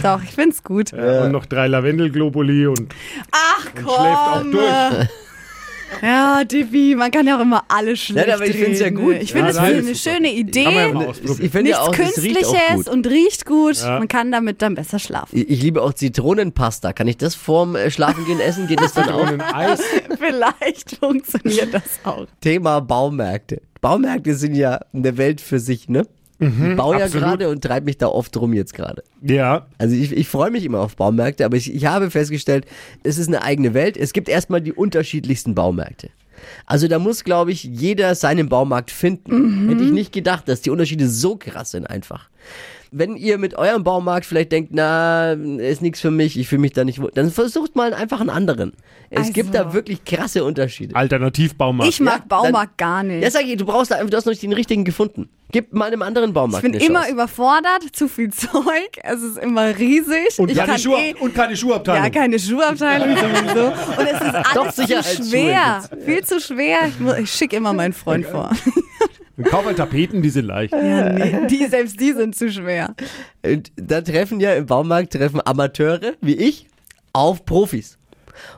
Doch, 0.04 0.24
ich 0.24 0.32
find's 0.32 0.64
gut. 0.64 0.92
Ja, 0.92 1.24
und 1.24 1.32
noch 1.32 1.46
drei 1.46 1.68
Lavendelglobuli 1.68 2.68
und 2.68 2.94
Ach 3.32 3.62
schläft 3.62 3.88
auch 3.88 4.34
komm. 4.42 4.52
durch. 4.52 5.10
Ja, 6.02 6.44
Divi, 6.44 6.96
man 6.96 7.12
kann 7.12 7.28
ja 7.28 7.38
auch 7.38 7.42
immer 7.42 7.64
alles 7.68 8.00
schlecht 8.00 8.30
aber 8.30 8.46
ich 8.46 8.56
find's 8.56 8.80
ja 8.80 8.86
reden, 8.86 8.98
gut. 8.98 9.14
ne? 9.16 9.22
Ich 9.22 9.32
finde, 9.34 9.46
Ja, 9.46 9.50
es 9.52 9.56
nein, 9.58 9.76
eine 9.78 9.96
schöne 9.96 10.32
Idee. 10.34 10.64
Kann 10.64 10.74
man 10.74 10.88
ja 10.88 10.94
mal 10.94 11.04
Ich 11.04 11.10
ausprobieren. 11.10 11.52
finde 11.52 11.72
ja 11.72 11.88
Nichts 11.88 12.00
auch, 12.00 12.06
es 12.18 12.24
riecht 12.24 12.38
auch 12.38 12.52
Künstliches 12.54 12.86
gut. 12.86 12.88
und 12.94 13.08
riecht 13.08 13.46
gut. 13.46 13.76
Ja. 13.78 14.00
Man 14.00 14.08
kann 14.08 14.32
damit 14.32 14.62
dann 14.62 14.76
besser 14.76 15.00
schlafen. 15.00 15.38
Ich 15.38 15.50
ich 15.50 15.62
liebe 15.62 15.82
auch 15.82 15.94
Zitronenpasta. 15.94 16.94
Kann 16.94 17.08
ich 17.08 17.18
das 17.18 17.36
vorm 17.36 17.76
äh, 17.76 17.90
Schlafengehen 17.92 18.40
essen? 18.40 18.68
Geht 18.68 18.82
das 18.82 18.94
dann 18.94 19.10
auch? 19.10 19.28
Ein 19.28 19.42
Eis. 19.42 19.82
Vielleicht 20.20 20.98
funktioniert 20.98 21.74
das 21.74 21.84
auch. 22.04 22.26
Thema 22.42 22.80
Baumärkte. 22.82 23.62
Baumärkte 23.82 24.36
sind 24.36 24.56
ja 24.56 24.80
eine 24.94 25.18
Welt 25.18 25.42
für 25.42 25.60
sich, 25.60 25.90
ne? 25.90 26.06
Ich 26.40 26.76
baue 26.78 26.98
ja 27.00 27.08
gerade 27.08 27.50
und 27.50 27.62
treibe 27.64 27.86
mich 27.86 27.98
da 27.98 28.08
oft 28.08 28.36
rum 28.38 28.54
jetzt 28.54 28.74
gerade. 28.74 29.04
Ja, 29.22 29.68
Also 29.78 29.96
ich, 29.96 30.12
ich 30.14 30.28
freue 30.28 30.52
mich 30.52 30.64
immer 30.64 30.80
auf 30.80 30.96
Baumärkte, 30.96 31.44
aber 31.46 31.58
ich, 31.58 31.74
ich 31.74 31.86
habe 31.86 32.10
festgestellt, 32.12 32.66
es 33.04 33.18
ist 33.18 33.28
eine 33.28 33.42
eigene 33.44 33.74
Welt. 33.74 33.98
Es 33.98 34.14
gibt 34.14 34.30
erstmal 34.30 34.62
die 34.62 34.72
unterschiedlichsten 34.74 35.54
Baumärkte. 35.56 36.10
Also 36.66 36.88
da 36.88 37.00
muss, 37.00 37.26
glaube 37.26 37.52
ich, 37.52 37.64
jeder 37.66 38.16
seinen 38.16 38.48
Baumarkt 38.48 38.92
finden. 38.92 39.68
Hätte 39.70 39.84
ich 39.84 39.92
nicht 39.92 40.14
gedacht, 40.14 40.48
dass 40.48 40.62
die 40.62 40.70
Unterschiede 40.70 41.10
so 41.10 41.36
krass 41.36 41.72
sind 41.72 41.86
einfach. 41.86 42.30
Wenn 42.92 43.18
ihr 43.18 43.38
mit 43.38 43.54
eurem 43.56 43.84
Baumarkt 43.84 44.26
vielleicht 44.26 44.52
denkt, 44.52 44.70
na, 44.74 45.34
ist 45.34 45.82
nichts 45.82 46.00
für 46.00 46.10
mich, 46.10 46.40
ich 46.40 46.48
fühle 46.48 46.62
mich 46.62 46.72
da 46.74 46.84
nicht 46.86 47.00
wohl, 47.02 47.12
dann 47.14 47.30
versucht 47.30 47.76
mal 47.76 47.94
einfach 47.94 48.20
einen 48.22 48.30
anderen. 48.32 48.72
Es 49.12 49.20
Also- 49.20 49.34
gibt 49.34 49.54
da 49.54 49.74
wirklich 49.74 50.06
krasse 50.06 50.44
Unterschiede. 50.46 50.96
Alternativbaumarkt. 50.96 51.92
Ich 51.94 52.00
mag 52.00 52.20
Ja, 52.22 52.26
Baumarkt 52.28 52.78
gar 52.78 53.04
nicht. 53.04 53.22
Ja, 53.22 53.30
sag 53.30 53.46
ich, 53.46 53.58
du 53.58 53.66
brauchst 53.66 53.92
da 53.92 53.96
einfach, 53.96 54.10
du 54.10 54.18
hast 54.18 54.26
noch 54.26 54.32
nicht 54.32 54.42
den 54.42 54.54
richtigen 54.54 54.86
gefunden. 54.86 55.30
Gib 55.52 55.74
mal 55.74 55.88
einem 55.88 56.04
anderen 56.04 56.30
ich 56.30 56.34
Baumarkt 56.36 56.62
bin 56.64 56.76
eine 56.76 56.84
immer 56.84 57.00
Chance. 57.00 57.14
überfordert, 57.14 57.84
zu 57.94 58.08
viel 58.08 58.32
Zeug, 58.32 59.00
es 59.02 59.22
ist 59.24 59.38
immer 59.40 59.76
riesig. 59.78 60.38
und, 60.38 60.52
ich 60.52 60.58
keine 60.58 60.72
kann 60.74 60.80
Schuhe, 60.80 61.00
eh, 61.00 61.16
und 61.20 61.34
keine 61.34 61.58
Schuhabteilung. 61.58 62.04
ja, 62.04 62.10
keine 62.12 62.38
Schuhabteilung 62.38 63.18
sowieso. 63.18 63.66
Und 63.68 64.08
es 64.08 64.22
ist 64.22 64.34
Doch, 64.54 64.66
alles 64.66 64.76
zu 64.76 65.24
schwer. 65.26 65.84
Viel 66.06 66.24
zu 66.24 66.40
schwer. 66.40 66.78
Ich, 66.88 67.20
ich 67.24 67.32
schicke 67.32 67.56
immer 67.56 67.74
meinen 67.74 67.94
Freund 67.94 68.26
vor. 68.28 68.52
Und 69.38 69.46
kauf 69.46 69.66
halt 69.66 69.78
Tapeten, 69.78 70.22
die 70.22 70.30
sind 70.30 70.46
leicht. 70.46 70.74
Ja, 70.74 71.14
nee, 71.14 71.48
die, 71.48 71.66
selbst 71.66 72.00
die 72.00 72.12
sind 72.14 72.36
zu 72.36 72.52
schwer. 72.52 72.94
Und 73.42 73.72
da 73.78 74.02
treffen 74.02 74.40
ja 74.42 74.54
im 74.54 74.66
Baumarkt 74.66 75.14
treffen 75.14 75.42
Amateure 75.46 76.14
wie 76.22 76.36
ich 76.36 76.68
auf 77.14 77.46
Profis. 77.46 77.98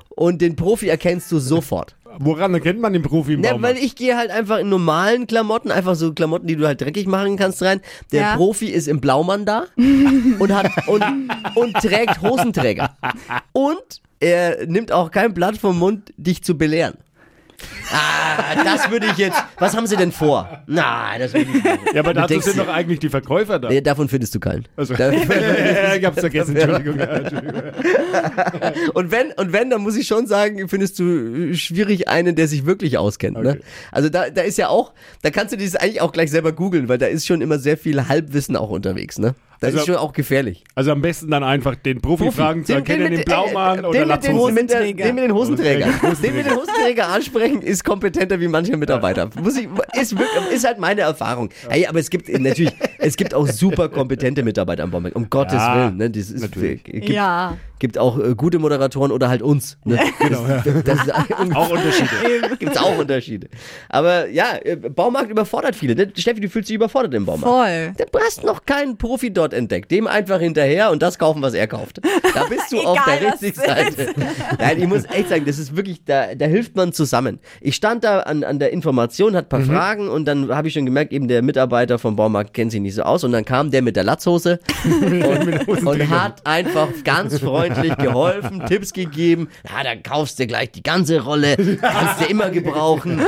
Und 0.10 0.42
den 0.42 0.56
Profi 0.56 0.88
erkennst 0.90 1.32
du 1.32 1.40
sofort. 1.40 1.96
Woran 2.20 2.54
erkennt 2.54 2.80
man 2.80 2.94
den 2.94 3.02
Profi 3.02 3.34
im 3.34 3.44
Ja, 3.44 3.62
weil 3.62 3.78
ich 3.78 3.96
gehe 3.96 4.18
halt 4.18 4.32
einfach 4.32 4.60
in 4.60 4.70
normalen 4.70 5.28
Klamotten, 5.28 5.72
einfach 5.72 5.96
so 5.96 6.14
Klamotten, 6.14 6.48
die 6.48 6.56
du 6.56 6.66
halt 6.68 6.82
dreckig 6.82 7.08
machen 7.08 7.38
kannst 7.38 7.62
rein. 7.62 7.82
Der 8.12 8.22
Ja. 8.22 8.36
Profi 8.36 8.68
ist 8.68 8.88
im 8.88 9.00
Blaumann 9.02 9.46
da 9.46 9.66
und 9.78 10.54
hat 10.54 10.70
und, 10.88 11.04
und 11.56 11.74
trägt 11.76 12.22
Hosenträger. 12.22 12.96
Und 13.54 14.02
er 14.20 14.66
nimmt 14.68 14.92
auch 14.92 15.12
kein 15.12 15.34
Blatt 15.34 15.58
vom 15.58 15.80
Mund, 15.80 16.14
dich 16.18 16.44
zu 16.44 16.58
belehren. 16.58 16.96
Ah, 17.94 18.64
das 18.64 18.90
würde 18.90 19.06
ich 19.08 19.18
jetzt. 19.18 19.38
Was 19.60 19.76
haben 19.78 19.86
Sie 19.86 19.96
denn 19.96 20.12
vor? 20.12 20.64
Na, 20.66 21.18
das 21.20 21.34
würde 21.34 21.46
ich 21.48 21.64
nicht. 21.64 21.66
ja, 21.94 22.00
aber 22.02 22.14
dazu 22.16 22.40
sind 22.40 22.58
doch 22.58 22.68
eigentlich 22.68 22.98
die 23.00 23.10
Verkäufer 23.10 23.60
da. 23.60 23.70
Nee, 23.70 23.82
davon 23.82 24.10
findest 24.10 24.34
du 24.34 24.40
keinen. 24.40 24.66
Also- 24.76 24.96
Davon 24.96 25.20
findest 25.28 25.38
du 25.38 25.91
ich 26.02 26.08
hab's 26.08 26.20
vergessen, 26.20 26.56
Entschuldigung. 26.56 27.00
Ja, 27.00 27.06
Entschuldigung. 27.06 27.62
Und 28.94 29.12
wenn, 29.12 29.32
und 29.32 29.54
wenn, 29.54 29.70
dann 29.70 29.82
muss 29.82 29.96
ich 29.96 30.08
schon 30.08 30.28
sagen, 30.28 30.68
findest 30.68 31.00
du 31.00 31.54
schwierig 31.56 32.08
einen, 32.08 32.36
der 32.36 32.48
sich 32.48 32.66
wirklich 32.66 32.98
auskennt. 32.98 33.42
Ne? 33.42 33.50
Okay. 33.52 33.60
Also 33.92 34.10
da, 34.10 34.30
da 34.30 34.42
ist 34.42 34.58
ja 34.58 34.70
auch, 34.70 34.94
da 35.22 35.30
kannst 35.30 35.54
du 35.54 35.58
dieses 35.58 35.76
eigentlich 35.76 36.02
auch 36.02 36.12
gleich 36.12 36.32
selber 36.32 36.52
googeln, 36.52 36.90
weil 36.90 36.98
da 36.98 37.06
ist 37.08 37.26
schon 37.26 37.42
immer 37.42 37.60
sehr 37.60 37.78
viel 37.78 38.08
Halbwissen 38.08 38.56
auch 38.56 38.70
unterwegs. 38.70 39.18
Ne? 39.18 39.36
Das 39.60 39.74
ist 39.76 39.82
Also- 39.82 39.94
schon 39.94 40.02
auch 40.02 40.14
gefährlich. 40.14 40.64
Also 40.74 40.92
am 40.92 41.02
besten 41.02 41.30
dann 41.30 41.44
einfach 41.44 41.76
den 41.76 42.02
Profi, 42.02 42.32
fragen 42.32 42.66
zu 42.66 42.74
erkennen, 42.74 43.12
den 43.12 43.24
Blaumann 43.24 43.84
äh, 43.84 43.88
oder 43.88 44.18
den 44.18 44.36
mit, 44.36 44.48
den, 44.48 44.54
mit, 44.56 44.70
der, 44.72 44.82
den 44.82 45.16
mit 45.16 45.24
den 45.24 45.34
Hosenträger. 45.34 45.86
Hosenträger. 45.86 46.16
Den 46.22 46.36
mit 46.36 46.46
den 46.48 46.56
Hosenträger 46.56 47.08
ansprechen 47.10 47.62
ist 47.62 47.84
kompetenter 47.84 48.40
wie 48.40 48.48
mancher 48.48 48.76
Mitarbeiter. 48.78 49.30
Muss 49.42 49.58
ich, 49.58 49.68
ist, 50.00 50.18
wirklich, 50.18 50.56
ist 50.56 50.66
halt 50.66 50.80
meine 50.80 51.02
Erfahrung. 51.02 51.50
Hey, 51.70 51.86
aber 51.86 52.00
es 52.00 52.10
gibt 52.10 52.28
natürlich, 52.30 52.74
es 52.98 53.16
gibt 53.16 53.34
auch 53.36 53.48
super 53.48 53.90
kompetente 53.90 54.42
Mitarbeiter 54.44 54.84
am 54.84 54.90
Baumarkt. 54.92 55.16
Um 55.16 55.30
Gottes 55.30 55.54
Ja, 55.54 55.76
Willen. 55.76 55.91
Ne? 55.98 56.10
Das 56.10 56.30
ist, 56.30 56.42
natürlich. 56.42 56.84
Gibt, 56.84 57.10
Ja. 57.10 57.58
Gibt 57.82 57.98
auch 57.98 58.20
äh, 58.20 58.36
gute 58.36 58.60
Moderatoren 58.60 59.12
oder 59.12 59.28
halt 59.28 59.42
uns. 59.42 59.78
Ne? 59.84 60.00
Genau, 60.22 60.46
ja. 60.46 60.64
Das 60.84 61.00
ist 61.00 61.14
Auch 61.56 61.70
Unterschiede. 61.72 62.10
Gibt 62.60 62.76
es 62.76 62.78
auch 62.78 62.96
Unterschiede. 62.98 63.48
Aber 63.90 64.30
ja, 64.30 64.56
äh, 64.64 64.76
Baumarkt 64.76 65.32
überfordert 65.32 65.76
viele. 65.76 65.96
Ne? 65.96 66.12
Steffi, 66.16 66.40
du 66.40 66.48
fühlst 66.48 66.70
dich 66.70 66.76
überfordert 66.76 67.16
im 67.16 67.26
Baumarkt. 67.26 67.96
Voll. 67.98 68.06
Du 68.12 68.20
hast 68.20 68.44
noch 68.44 68.66
keinen 68.66 68.98
Profi 68.98 69.34
dort 69.34 69.54
entdeckt. 69.54 69.90
Dem 69.90 70.06
einfach 70.06 70.40
hinterher 70.40 70.92
und 70.92 71.02
das 71.02 71.18
kaufen, 71.18 71.42
was 71.42 71.56
er 71.56 71.66
kauft. 71.66 72.02
Da 72.36 72.44
bist 72.46 72.72
du 72.72 72.82
auf 72.86 73.00
Egal, 73.04 73.20
der 73.20 73.32
was 73.32 73.42
richtigen 73.42 73.68
Seite. 73.68 74.14
Nein, 74.60 74.80
ich 74.80 74.88
muss 74.88 75.06
echt 75.06 75.30
sagen, 75.30 75.46
das 75.46 75.58
ist 75.58 75.76
wirklich, 75.76 76.06
da, 76.06 76.36
da 76.36 76.46
hilft 76.46 76.76
man 76.76 76.94
zusammen. 76.94 77.40
Ich 77.62 77.76
stand 77.76 78.04
da 78.04 78.20
an, 78.20 78.44
an 78.44 78.60
der 78.60 78.72
Information, 78.72 79.36
hat 79.36 79.46
ein 79.46 79.50
paar 79.50 79.62
Fragen 79.62 80.08
und 80.08 80.26
dann 80.26 80.54
habe 80.56 80.68
ich 80.68 80.76
schon 80.76 80.86
gemerkt, 80.86 81.14
eben 81.14 81.28
der 81.28 81.42
Mitarbeiter 81.42 81.98
vom 81.98 82.16
Baumarkt 82.16 82.54
kennt 82.54 82.72
sich 82.72 82.82
nicht 82.82 82.94
so 82.94 83.02
aus 83.02 83.24
und 83.24 83.32
dann 83.32 83.44
kam 83.44 83.72
der 83.72 83.82
mit 83.82 83.96
der 83.96 84.04
Latzhose 84.04 84.60
und, 84.86 85.88
und 85.88 86.10
hat 86.10 86.46
einfach 86.46 86.90
ganz 87.04 87.40
freundlich 87.40 87.71
geholfen, 87.98 88.66
Tipps 88.68 88.94
gegeben. 88.94 89.50
Ja, 89.68 89.84
dann 89.84 90.04
kaufst 90.04 90.40
du 90.40 90.48
gleich 90.48 90.72
die 90.72 90.84
ganze 90.84 91.22
Rolle, 91.22 91.56
kannst 91.82 92.22
du 92.22 92.26
immer 92.26 92.50
gebrauchen. 92.50 93.22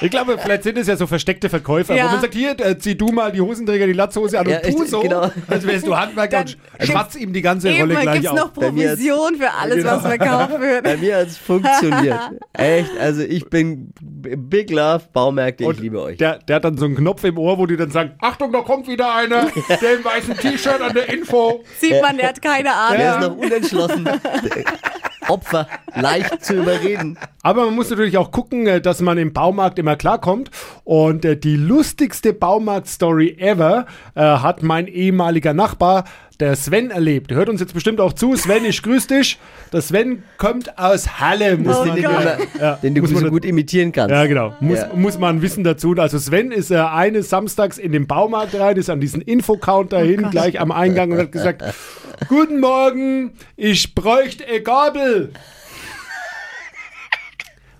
Ich 0.00 0.10
glaube, 0.10 0.36
vielleicht 0.38 0.62
sind 0.64 0.78
es 0.78 0.86
ja 0.88 0.96
so 0.96 1.06
versteckte 1.06 1.48
Verkäufer, 1.48 1.94
Ja. 1.94 2.06
wo 2.06 2.12
man 2.12 2.20
sagt, 2.20 2.34
hier, 2.34 2.58
äh, 2.60 2.76
zieh 2.78 2.96
du 2.96 3.08
mal 3.08 3.30
die 3.32 3.40
Hosenträger, 3.40 3.86
die 3.86 3.92
Latzhose 3.92 4.38
an 4.38 4.48
Ja, 4.48 4.56
und 4.58 4.62
tu 4.62 4.82
echt, 4.82 4.88
so, 4.90 5.00
genau. 5.00 5.30
als 5.48 5.66
wärst 5.66 5.86
du 5.86 5.96
Handwerker 5.96 6.40
und 6.40 6.56
schwatz 6.80 7.14
ihm 7.14 7.32
die 7.32 7.42
ganze 7.42 7.68
Eben, 7.70 7.80
Rolle 7.82 8.00
gleich 8.00 8.14
gibt's 8.20 8.28
auf. 8.30 8.36
noch 8.36 8.48
Bei 8.52 8.72
mir 8.72 8.82
jetzt- 8.82 8.92
Provision 8.98 9.36
für 9.36 9.50
alles, 9.52 9.84
was 9.84 10.02
verkauft 10.02 10.60
wird. 10.60 10.84
Bei 10.84 10.96
mir 10.96 11.16
hat 11.18 11.26
es 11.28 11.38
funktioniert. 11.38 12.18
Echt, 12.54 12.90
also 13.00 13.22
ich 13.22 13.48
bin 13.48 13.92
Big 14.00 14.70
Love 14.70 15.02
Baumärkte, 15.12 15.64
ich 15.64 15.68
Und 15.68 15.80
liebe 15.80 16.00
euch. 16.02 16.16
Der, 16.18 16.38
der 16.38 16.56
hat 16.56 16.64
dann 16.64 16.76
so 16.76 16.84
einen 16.84 16.96
Knopf 16.96 17.22
im 17.24 17.38
Ohr, 17.38 17.58
wo 17.58 17.66
die 17.66 17.76
dann 17.76 17.90
sagen, 17.90 18.12
Achtung, 18.20 18.52
da 18.52 18.60
kommt 18.60 18.88
wieder 18.88 19.14
einer, 19.14 19.46
der 19.80 19.94
im 19.94 20.04
weißen 20.04 20.36
T-Shirt 20.36 20.80
an 20.80 20.94
der 20.94 21.08
Info. 21.12 21.62
Sieht 21.78 22.00
man, 22.02 22.16
der 22.16 22.28
hat 22.28 22.42
keine 22.42 22.71
Der 22.92 23.14
Ahnung. 23.14 23.22
ist 23.22 23.28
noch 23.28 23.36
unentschlossen. 23.36 24.08
Opfer, 25.28 25.68
leicht 25.94 26.44
zu 26.44 26.54
überreden. 26.54 27.18
Aber 27.42 27.64
man 27.66 27.74
muss 27.74 27.90
natürlich 27.90 28.18
auch 28.18 28.32
gucken, 28.32 28.66
äh, 28.66 28.80
dass 28.80 29.00
man 29.00 29.18
im 29.18 29.32
Baumarkt 29.32 29.78
immer 29.78 29.96
klarkommt. 29.96 30.50
Und 30.84 31.24
äh, 31.24 31.36
die 31.36 31.56
lustigste 31.56 32.32
Baumarkt-Story 32.32 33.36
ever 33.38 33.86
äh, 34.14 34.20
hat 34.20 34.62
mein 34.62 34.88
ehemaliger 34.88 35.54
Nachbar, 35.54 36.04
der 36.42 36.56
Sven, 36.56 36.90
erlebt. 36.90 37.30
Hört 37.32 37.48
uns 37.48 37.60
jetzt 37.60 37.72
bestimmt 37.72 38.00
auch 38.00 38.12
zu. 38.12 38.34
Sven, 38.36 38.64
ich 38.64 38.82
grüß 38.82 39.06
dich. 39.06 39.38
Der 39.72 39.80
Sven 39.80 40.24
kommt 40.38 40.76
aus 40.78 41.20
Halle. 41.20 41.56
Muss 41.56 41.76
Oh 41.78 41.84
den, 41.84 41.96
du, 41.96 42.02
Gott. 42.02 42.10
immer- 42.10 42.36
Ja, 42.60 42.74
den 42.82 42.94
du 42.96 43.00
muss 43.00 43.10
so 43.10 43.20
man- 43.20 43.30
gut 43.30 43.44
imitieren 43.44 43.92
kannst. 43.92 44.10
Ja, 44.10 44.26
genau. 44.26 44.54
Muss, 44.60 44.78
Ja. 44.80 44.90
muss 44.94 45.18
man 45.18 45.40
wissen 45.40 45.62
dazu. 45.64 45.94
Also 45.96 46.18
Sven 46.18 46.50
ist 46.50 46.70
äh, 46.70 46.76
eines 46.78 47.30
Samstags 47.30 47.78
in 47.78 47.92
den 47.92 48.06
Baumarkt 48.08 48.54
rein, 48.58 48.76
ist 48.76 48.90
an 48.90 49.00
diesen 49.00 49.22
Infocounter 49.22 50.00
hin, 50.00 50.26
gleich 50.30 50.60
am 50.60 50.72
Eingang 50.72 51.12
und 51.12 51.18
hat 51.18 51.32
gesagt, 51.32 51.62
Guten 52.28 52.60
Morgen, 52.60 53.32
ich 53.56 53.94
bräuchte 53.94 54.44
eine 54.46 54.60
Gabel. 54.62 55.30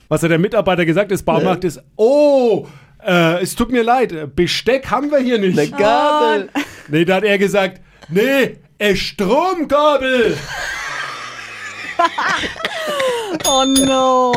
Was 0.09 0.23
hat 0.23 0.31
der 0.31 0.39
Mitarbeiter 0.39 0.85
gesagt 0.85 1.11
des 1.11 1.23
Baumarktes? 1.23 1.77
ist, 1.79 1.85
oh, 1.97 2.67
äh, 3.05 3.41
es 3.43 3.55
tut 3.55 3.71
mir 3.73 3.83
leid, 3.83 4.37
Besteck 4.37 4.91
haben 4.91 5.11
wir 5.11 5.19
hier 5.19 5.39
nicht. 5.39 5.59
Eine 5.59 5.71
Gabel. 5.71 6.49
Nee, 6.89 7.05
da 7.05 7.17
hat 7.17 7.25
er 7.25 7.39
gesagt, 7.39 7.81
nee, 8.13 8.57
eine 8.79 8.97
Stromgabel. 8.97 10.37
Oh 13.47 13.65
no. 13.65 14.33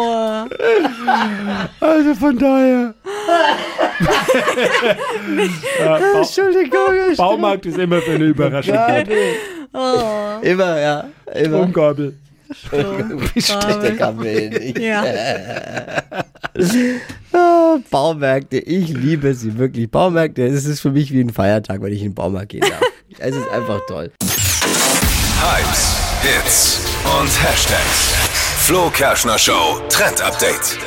Also 1.80 2.16
von 2.16 2.38
daher. 2.38 2.94
ja, 5.80 5.98
Bau 5.98 6.20
Entschuldigung. 6.20 7.16
Baumarkt 7.18 7.66
ist 7.66 7.78
immer 7.78 8.02
für 8.02 8.12
eine 8.12 8.26
Überraschung. 8.26 8.78
Oh. 9.74 10.40
Immer, 10.42 10.80
ja. 10.80 11.06
Immer. 11.34 11.58
Stromgabel. 11.58 12.18
Nicht. 13.32 14.80
Ja. 14.80 15.04
Ah, 17.34 17.80
Baumärkte, 17.92 18.58
ich 18.60 18.88
liebe 18.88 19.34
sie 19.34 19.58
wirklich. 19.58 19.92
Baumärkte, 19.92 20.46
es 20.46 20.64
ist 20.64 20.80
für 20.80 20.92
mich 20.92 21.12
wie 21.12 21.20
ein 21.20 21.32
Feiertag, 21.32 21.82
wenn 21.82 21.92
ich 21.92 22.00
in 22.00 22.12
den 22.12 22.16
Baumarkt 22.16 22.48
gehen 22.50 22.62
darf. 22.62 22.80
es 23.20 23.36
ist 23.36 23.50
einfach 23.50 23.82
toll. 23.88 24.10
Hypes, 25.42 25.98
Hits 26.22 26.80
und 27.20 27.28
Hashtags. 27.44 28.14
Flo 28.60 28.90
Kerschner 28.90 29.38
Show 29.38 29.82
Trend 29.90 30.22
Update. 30.22 30.78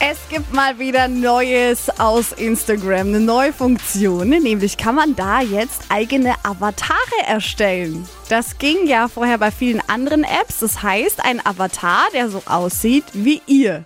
Es 0.00 0.16
gibt 0.30 0.52
mal 0.52 0.78
wieder 0.78 1.08
Neues 1.08 1.90
aus 1.98 2.30
Instagram, 2.30 3.08
eine 3.08 3.18
neue 3.18 3.52
Funktion, 3.52 4.28
nämlich 4.28 4.76
kann 4.76 4.94
man 4.94 5.16
da 5.16 5.40
jetzt 5.40 5.82
eigene 5.88 6.34
Avatare 6.44 6.96
erstellen. 7.26 8.06
Das 8.28 8.58
ging 8.58 8.86
ja 8.86 9.08
vorher 9.08 9.38
bei 9.38 9.50
vielen 9.50 9.82
anderen 9.88 10.22
Apps. 10.22 10.60
Das 10.60 10.84
heißt, 10.84 11.24
ein 11.24 11.44
Avatar, 11.44 12.06
der 12.12 12.30
so 12.30 12.42
aussieht 12.46 13.06
wie 13.12 13.42
ihr. 13.48 13.84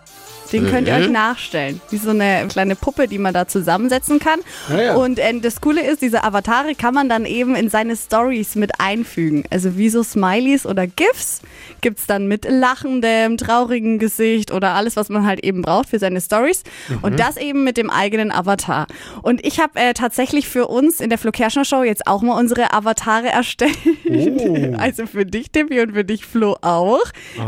Den 0.53 0.71
könnt 0.71 0.89
ihr 0.89 0.95
euch 0.95 1.09
nachstellen. 1.09 1.81
Wie 1.91 1.97
so 1.97 2.11
eine 2.11 2.47
kleine 2.49 2.77
Puppe, 2.77 3.09
die 3.09 3.19
man 3.19 3.33
da 3.35 3.47
zusammensetzen 3.49 4.19
kann. 4.19 4.41
Ja, 4.71 4.83
ja. 4.83 4.95
Und 4.97 5.19
äh, 5.19 5.39
das 5.41 5.61
Coole 5.61 5.83
ist, 5.83 6.03
diese 6.03 6.23
Avatare 6.25 6.75
kann 6.75 6.95
man 6.95 7.09
dann 7.09 7.25
eben 7.27 7.55
in 7.57 7.69
seine 7.71 7.97
Stories 7.97 8.55
mit 8.55 8.73
einfügen. 8.79 9.45
Also 9.51 9.77
wie 9.77 9.89
so 9.89 10.03
Smileys 10.03 10.67
oder 10.67 10.87
GIFs 10.87 11.41
gibt's 11.81 12.07
dann 12.07 12.29
mit 12.29 12.45
lachendem, 12.49 13.37
traurigem 13.37 13.99
Gesicht 13.99 14.53
oder 14.53 14.75
alles, 14.75 14.97
was 14.97 15.09
man 15.09 15.27
halt 15.27 15.43
eben 15.45 15.63
braucht 15.63 15.89
für 15.89 15.99
seine 15.99 16.21
Stories. 16.21 16.63
Und 17.03 17.19
das 17.19 17.37
eben 17.37 17.65
mit 17.65 17.77
dem 17.77 17.91
eigenen 17.91 18.31
Avatar. 18.31 18.87
Und 19.23 19.45
ich 19.45 19.59
habe 19.61 19.79
äh, 19.79 19.95
tatsächlich 19.95 20.49
für 20.49 20.67
uns 20.69 21.01
in 21.01 21.09
der 21.09 21.19
Flo 21.19 21.31
Kerschner 21.33 21.65
Show 21.65 21.83
jetzt 21.83 22.07
auch 22.07 22.23
mal 22.23 22.39
unsere 22.39 22.73
Avatare 22.73 23.29
erstellt. 23.29 23.73
Also 24.79 25.07
für 25.07 25.25
dich, 25.27 25.51
Tippi, 25.51 25.81
und 25.81 25.93
für 25.93 26.05
dich, 26.05 26.25
Flo, 26.27 26.57
auch. 26.63 27.01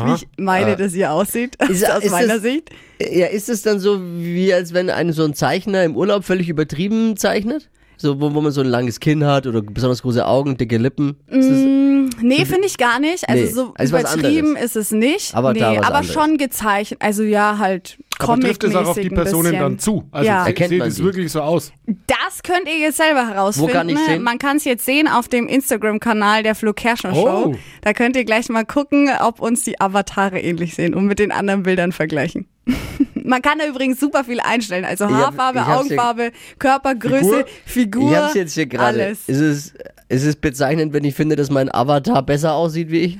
Wie 0.04 0.14
ich 0.14 0.28
meine, 0.36 0.76
dass 0.76 0.94
ihr 0.94 1.12
aussieht, 1.12 1.56
Ist- 1.68 1.88
aus 1.90 2.04
ist 2.04 2.10
meiner 2.10 2.34
das- 2.34 2.42
Sicht. 2.42 2.70
Ja, 3.00 3.26
ist 3.26 3.48
es 3.48 3.62
dann 3.62 3.80
so, 3.80 4.00
wie 4.00 4.52
als 4.54 4.72
wenn 4.72 4.90
ein 4.90 5.12
so 5.12 5.24
ein 5.24 5.34
Zeichner 5.34 5.84
im 5.84 5.96
Urlaub 5.96 6.24
völlig 6.24 6.48
übertrieben 6.48 7.16
zeichnet? 7.16 7.68
So, 8.04 8.20
wo, 8.20 8.34
wo 8.34 8.42
man 8.42 8.52
so 8.52 8.60
ein 8.60 8.66
langes 8.66 9.00
Kinn 9.00 9.24
hat 9.24 9.46
oder 9.46 9.62
besonders 9.62 10.02
große 10.02 10.26
Augen, 10.26 10.58
dicke 10.58 10.76
Lippen. 10.76 11.16
Ist 11.26 11.48
das, 11.48 12.22
Nee, 12.22 12.44
finde 12.44 12.66
ich 12.66 12.76
gar 12.76 13.00
nicht. 13.00 13.26
Also 13.26 13.42
Nee, 13.44 13.50
so 13.50 13.72
also 13.78 13.96
übertrieben 13.96 14.56
ist 14.56 14.76
es 14.76 14.90
nicht. 14.90 15.34
Avatar 15.34 15.70
nee, 15.72 15.78
aber 15.78 15.86
anderes. 15.96 16.12
schon 16.12 16.36
gezeichnet. 16.36 17.00
Also 17.00 17.22
ja, 17.22 17.56
halt 17.58 17.96
Aber 18.18 18.38
trifft 18.38 18.62
es 18.64 18.74
auch 18.76 18.88
auf 18.88 18.98
die 18.98 19.08
Personen 19.08 19.54
dann 19.54 19.78
zu? 19.78 20.04
Also 20.10 20.28
ja. 20.28 20.44
Erkennt 20.46 20.68
sieht 20.68 20.78
man 20.80 20.88
es 20.88 20.96
die? 20.96 21.04
wirklich 21.04 21.32
so 21.32 21.40
aus? 21.40 21.72
Das 21.86 22.42
könnt 22.42 22.68
ihr 22.68 22.78
jetzt 22.78 22.98
selber 22.98 23.26
herausfinden. 23.26 23.70
Wo 23.70 23.72
kann 23.72 23.88
ich's 23.88 24.04
sehen? 24.04 24.22
Man 24.22 24.36
kann 24.36 24.58
es 24.58 24.64
jetzt 24.64 24.84
sehen 24.84 25.08
auf 25.08 25.28
dem 25.28 25.48
Instagram-Kanal 25.48 26.42
der 26.42 26.54
Flo 26.54 26.74
Kerschner 26.74 27.12
Oh. 27.14 27.24
Show. 27.24 27.54
Da 27.80 27.94
könnt 27.94 28.16
ihr 28.16 28.26
gleich 28.26 28.50
mal 28.50 28.66
gucken, 28.66 29.08
ob 29.22 29.40
uns 29.40 29.64
die 29.64 29.80
Avatare 29.80 30.40
ähnlich 30.40 30.74
sehen 30.74 30.94
und 30.94 31.06
mit 31.06 31.18
den 31.18 31.32
anderen 31.32 31.62
Bildern 31.62 31.92
vergleichen. 31.92 32.46
Man 33.26 33.40
kann 33.40 33.58
da 33.58 33.66
übrigens 33.66 33.98
super 33.98 34.22
viel 34.22 34.38
einstellen. 34.38 34.84
Also 34.84 35.06
hab- 35.06 35.12
Haarfarbe, 35.12 35.58
ich 35.60 35.64
hab's 35.64 35.86
hier- 35.86 35.94
Augenfarbe, 35.96 36.32
Körpergröße, 36.58 37.46
Figur. 37.64 38.10
ich 38.12 38.16
hab's 38.18 38.34
jetzt 38.34 38.52
hier 38.54 38.66
gerade. 38.66 39.02
Alles. 39.02 39.20
Ist 39.28 39.40
es, 39.40 39.74
ist 40.10 40.24
es 40.26 40.36
bezeichnend, 40.36 40.92
wenn 40.92 41.04
ich 41.04 41.14
finde, 41.14 41.34
dass 41.34 41.50
mein 41.50 41.72
Avatar 41.74 42.22
besser 42.22 42.52
aussieht 42.52 42.90
wie 42.90 43.00
ich? 43.00 43.18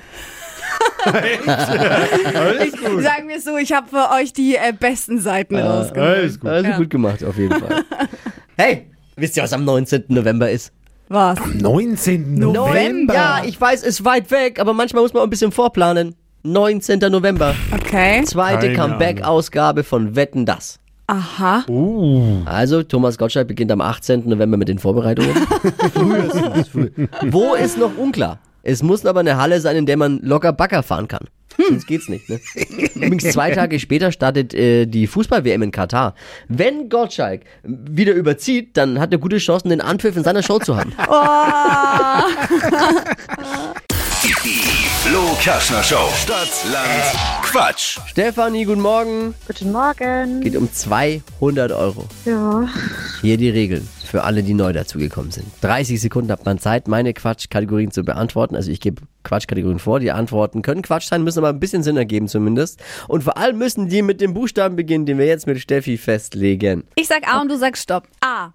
Gut. 1.05 3.03
Sagen 3.03 3.29
wir 3.29 3.41
so, 3.41 3.57
ich 3.57 3.73
habe 3.73 3.89
für 3.89 4.11
euch 4.15 4.33
die 4.33 4.57
äh, 4.57 4.73
besten 4.79 5.19
Seiten 5.21 5.57
rausgeholt. 5.57 6.09
Alles 6.19 6.41
gut. 6.41 6.51
Also 6.51 6.69
Ja. 6.71 6.77
gut 6.77 6.91
gemacht, 6.91 7.25
auf 7.25 7.37
jeden 7.39 7.59
Fall. 7.59 7.85
hey, 8.57 8.91
wisst 9.17 9.37
ihr, 9.37 9.43
was 9.43 9.53
am 9.53 9.65
19. 9.65 10.05
November 10.09 10.51
ist? 10.51 10.73
Was? 11.09 11.39
19. 11.55 12.35
November. 12.39 13.15
Ja, 13.15 13.43
ich 13.45 13.61
weiß, 13.61 13.83
ist 13.83 14.05
weit 14.05 14.31
weg, 14.31 14.59
aber 14.59 14.73
manchmal 14.73 15.03
muss 15.03 15.13
man 15.13 15.21
auch 15.21 15.27
ein 15.27 15.31
bisschen 15.31 15.53
vorplanen. 15.53 16.15
19. 16.55 16.99
November, 17.11 17.55
Okay. 17.73 18.23
zweite 18.25 18.67
Keine 18.67 18.75
Comeback-Ausgabe 18.77 19.83
von 19.83 20.15
Wetten, 20.15 20.45
das. 20.45 20.79
Aha. 21.07 21.65
Uh, 21.69 22.43
Also, 22.45 22.83
Thomas 22.83 23.17
Gottschalk 23.17 23.49
beginnt 23.49 23.73
am 23.73 23.81
18. 23.81 24.29
November 24.29 24.59
mit 24.59 24.69
den 24.69 24.79
Vorbereitungen. 24.79 25.35
Frühestens. 25.95 26.69
Früh. 26.69 26.91
Wo 27.31 27.55
ist 27.55 27.79
noch 27.79 27.97
unklar? 27.97 28.39
Es 28.63 28.83
muss 28.83 29.07
aber 29.07 29.21
eine 29.21 29.39
Halle 29.39 29.59
sein, 29.61 29.77
in 29.77 29.87
der 29.87 29.97
man 29.97 30.19
locker 30.23 30.53
Bagger 30.53 30.83
fahren 30.83 31.09
kann. 31.09 31.25
Sonst 31.69 31.87
geht's 31.87 32.09
nicht. 32.11 32.29
Ne? 32.29 32.41
Übrigens, 32.95 33.31
zwei 33.33 33.51
Tage 33.53 33.79
später 33.79 34.13
startet 34.13 34.53
äh, 34.53 34.85
die 34.87 35.07
Fußball-WM 35.07 35.63
in 35.63 35.71
katar. 35.71 36.15
Wenn 36.49 36.89
Gottschalk 36.91 37.43
wieder 37.63 38.13
überzieht, 38.13 38.77
dann 38.77 39.01
hat 39.01 39.13
er 39.13 39.19
gute 39.19 39.39
Chancen, 39.39 39.71
den 39.71 39.81
Anpfiff 39.81 40.17
in 40.17 40.25
seiner 40.25 40.43
Show 40.43 40.59
zu 40.59 40.77
haben. 40.77 40.93
Die 44.25 44.31
Flo 44.31 45.37
Kerschner 45.39 45.83
Show. 45.83 46.09
Stadt, 46.17 46.49
Land, 46.73 47.43
Quatsch. 47.43 47.99
Stefanie, 48.07 48.65
guten 48.65 48.81
Morgen. 48.81 49.35
Guten 49.47 49.71
Morgen. 49.71 50.41
Geht 50.41 50.57
um 50.57 50.73
200 50.73 51.71
Euro. 51.73 52.09
Ja. 52.25 52.67
Hier 53.21 53.37
die 53.37 53.51
Regeln 53.51 53.87
für 54.07 54.23
alle, 54.23 54.43
die 54.43 54.55
neu 54.55 54.73
dazugekommen 54.73 55.31
sind. 55.31 55.47
30 55.61 56.01
Sekunden 56.01 56.33
hat 56.33 56.47
man 56.47 56.59
Zeit, 56.59 56.89
meine 56.89 57.13
Quatschkategorien 57.13 57.91
zu 57.91 58.03
beantworten. 58.03 58.57
Also 58.57 58.71
ich 58.71 58.81
gebe 58.81 59.03
Quatschkategorien 59.25 59.79
vor. 59.79 60.01
Die 60.01 60.11
Antworten 60.11 60.63
können 60.63 60.81
Quatsch 60.81 61.09
sein, 61.09 61.23
müssen 61.23 61.41
aber 61.41 61.51
ein 61.51 61.61
bisschen 61.61 61.83
Sinn 61.83 61.99
ergeben 61.99 62.27
zumindest. 62.27 62.83
Und 63.09 63.25
vor 63.25 63.37
allem 63.37 63.59
müssen 63.59 63.91
die 63.91 64.01
mit 64.01 64.23
dem 64.23 64.33
Buchstaben 64.33 64.75
beginnen, 64.75 65.05
den 65.05 65.19
wir 65.19 65.27
jetzt 65.27 65.47
mit 65.47 65.61
Steffi 65.61 65.99
festlegen. 65.99 66.85
Ich 66.95 67.09
sag 67.09 67.29
A 67.29 67.43
und 67.43 67.51
du 67.51 67.59
sagst 67.59 67.83
Stopp. 67.83 68.09
A. 68.23 68.55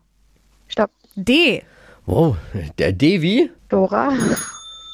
Stopp. 0.68 0.90
D. 1.14 1.62
Wow, 2.08 2.38
der 2.80 2.92
Devi. 2.92 3.52
Dora. 3.70 4.14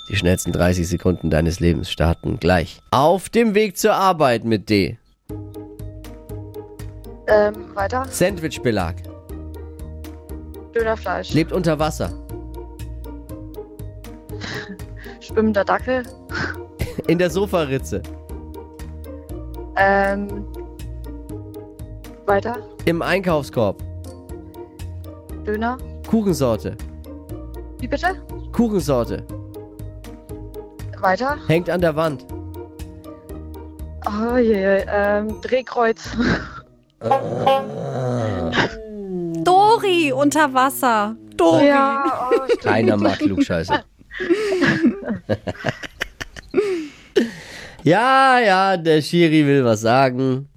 Die 0.08 0.16
schnellsten 0.16 0.52
30 0.52 0.88
Sekunden 0.88 1.30
deines 1.30 1.60
Lebens 1.60 1.90
starten 1.90 2.40
gleich. 2.40 2.80
Auf 2.92 3.30
dem 3.30 3.56
Weg 3.56 3.78
zur 3.78 3.94
Arbeit 3.94 4.44
mit 4.44 4.70
D. 4.70 4.98
Ähm, 7.28 7.76
weiter. 7.76 8.06
Sandwichbelag. 8.10 8.96
Dönerfleisch. 10.76 11.34
Lebt 11.34 11.52
unter 11.52 11.80
Wasser. 11.80 12.14
Schwimmender 15.22 15.66
Dackel. 15.66 16.04
In 17.08 17.18
der 17.18 17.32
Sofaritze. 17.32 18.04
Ähm, 19.76 20.46
weiter. 22.28 22.58
Im 22.86 23.02
Einkaufskorb. 23.02 23.84
Döner. 25.46 25.78
Kuchensorte. 26.08 26.78
Wie 27.80 27.88
bitte? 27.88 28.22
Kuchensorte. 28.52 29.26
Weiter. 31.06 31.38
Hängt 31.46 31.70
an 31.70 31.82
der 31.82 31.96
Wand. 31.96 32.26
Oh 34.08 34.38
je, 34.38 34.58
je. 34.60 34.86
Ähm, 34.88 35.40
Drehkreuz. 35.42 36.10
Dori 39.44 40.12
unter 40.12 40.52
Wasser. 40.54 41.16
Dori. 41.38 41.68
ja, 41.68 42.04
oh. 42.32 42.48
Keiner 42.64 42.98
mag 42.98 43.20
Klugscheiße. 43.26 43.74
ja, 47.84 48.40
ja, 48.40 48.78
der 48.78 49.02
Schiri 49.04 49.46
will 49.46 49.64
was 49.64 49.82
sagen. 49.82 50.50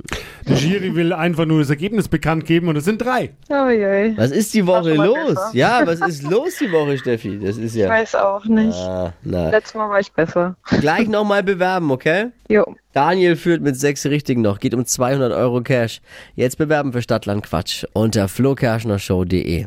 Der 0.49 0.57
Jury 0.57 0.95
will 0.95 1.13
einfach 1.13 1.45
nur 1.45 1.59
das 1.61 1.71
Ergebnis 1.71 2.09
bekannt 2.09 2.47
geben 2.47 2.69
und 2.69 2.77
es 2.77 2.85
sind 2.85 2.99
drei. 2.99 3.31
Oh 3.51 3.69
je. 3.69 4.17
Was 4.17 4.31
ist 4.31 4.55
die 4.55 4.67
Woche 4.67 4.95
los? 4.95 5.35
besser. 5.35 5.51
Ja, 5.53 5.87
was 5.87 6.01
ist 6.01 6.23
los 6.23 6.57
die 6.59 6.73
Woche, 6.73 6.97
Steffi? 6.97 7.39
Das 7.39 7.57
ist 7.57 7.75
Ich 7.75 7.83
ja. 7.83 7.89
weiß 7.89 8.15
auch 8.15 8.45
nicht. 8.47 8.79
Ah, 8.79 9.13
na. 9.23 9.51
Letztes 9.51 9.75
Mal 9.75 9.91
war 9.91 10.01
ich 10.01 10.11
besser. 10.13 10.57
Gleich 10.81 11.07
nochmal 11.09 11.43
bewerben, 11.43 11.91
okay? 11.91 12.29
Jo. 12.49 12.75
Daniel 12.93 13.37
führt 13.37 13.61
mit 13.61 13.77
sechs 13.79 14.07
Richtigen 14.07 14.41
noch, 14.41 14.59
geht 14.59 14.75
um 14.75 14.85
200 14.85 15.33
Euro 15.33 15.61
Cash. 15.61 16.01
Jetzt 16.35 16.57
bewerben 16.57 16.93
für 16.93 17.03
Stadtland 17.03 17.45
Quatsch 17.45 17.85
unter 17.93 18.29
flokerschnershow.de. 18.29 19.67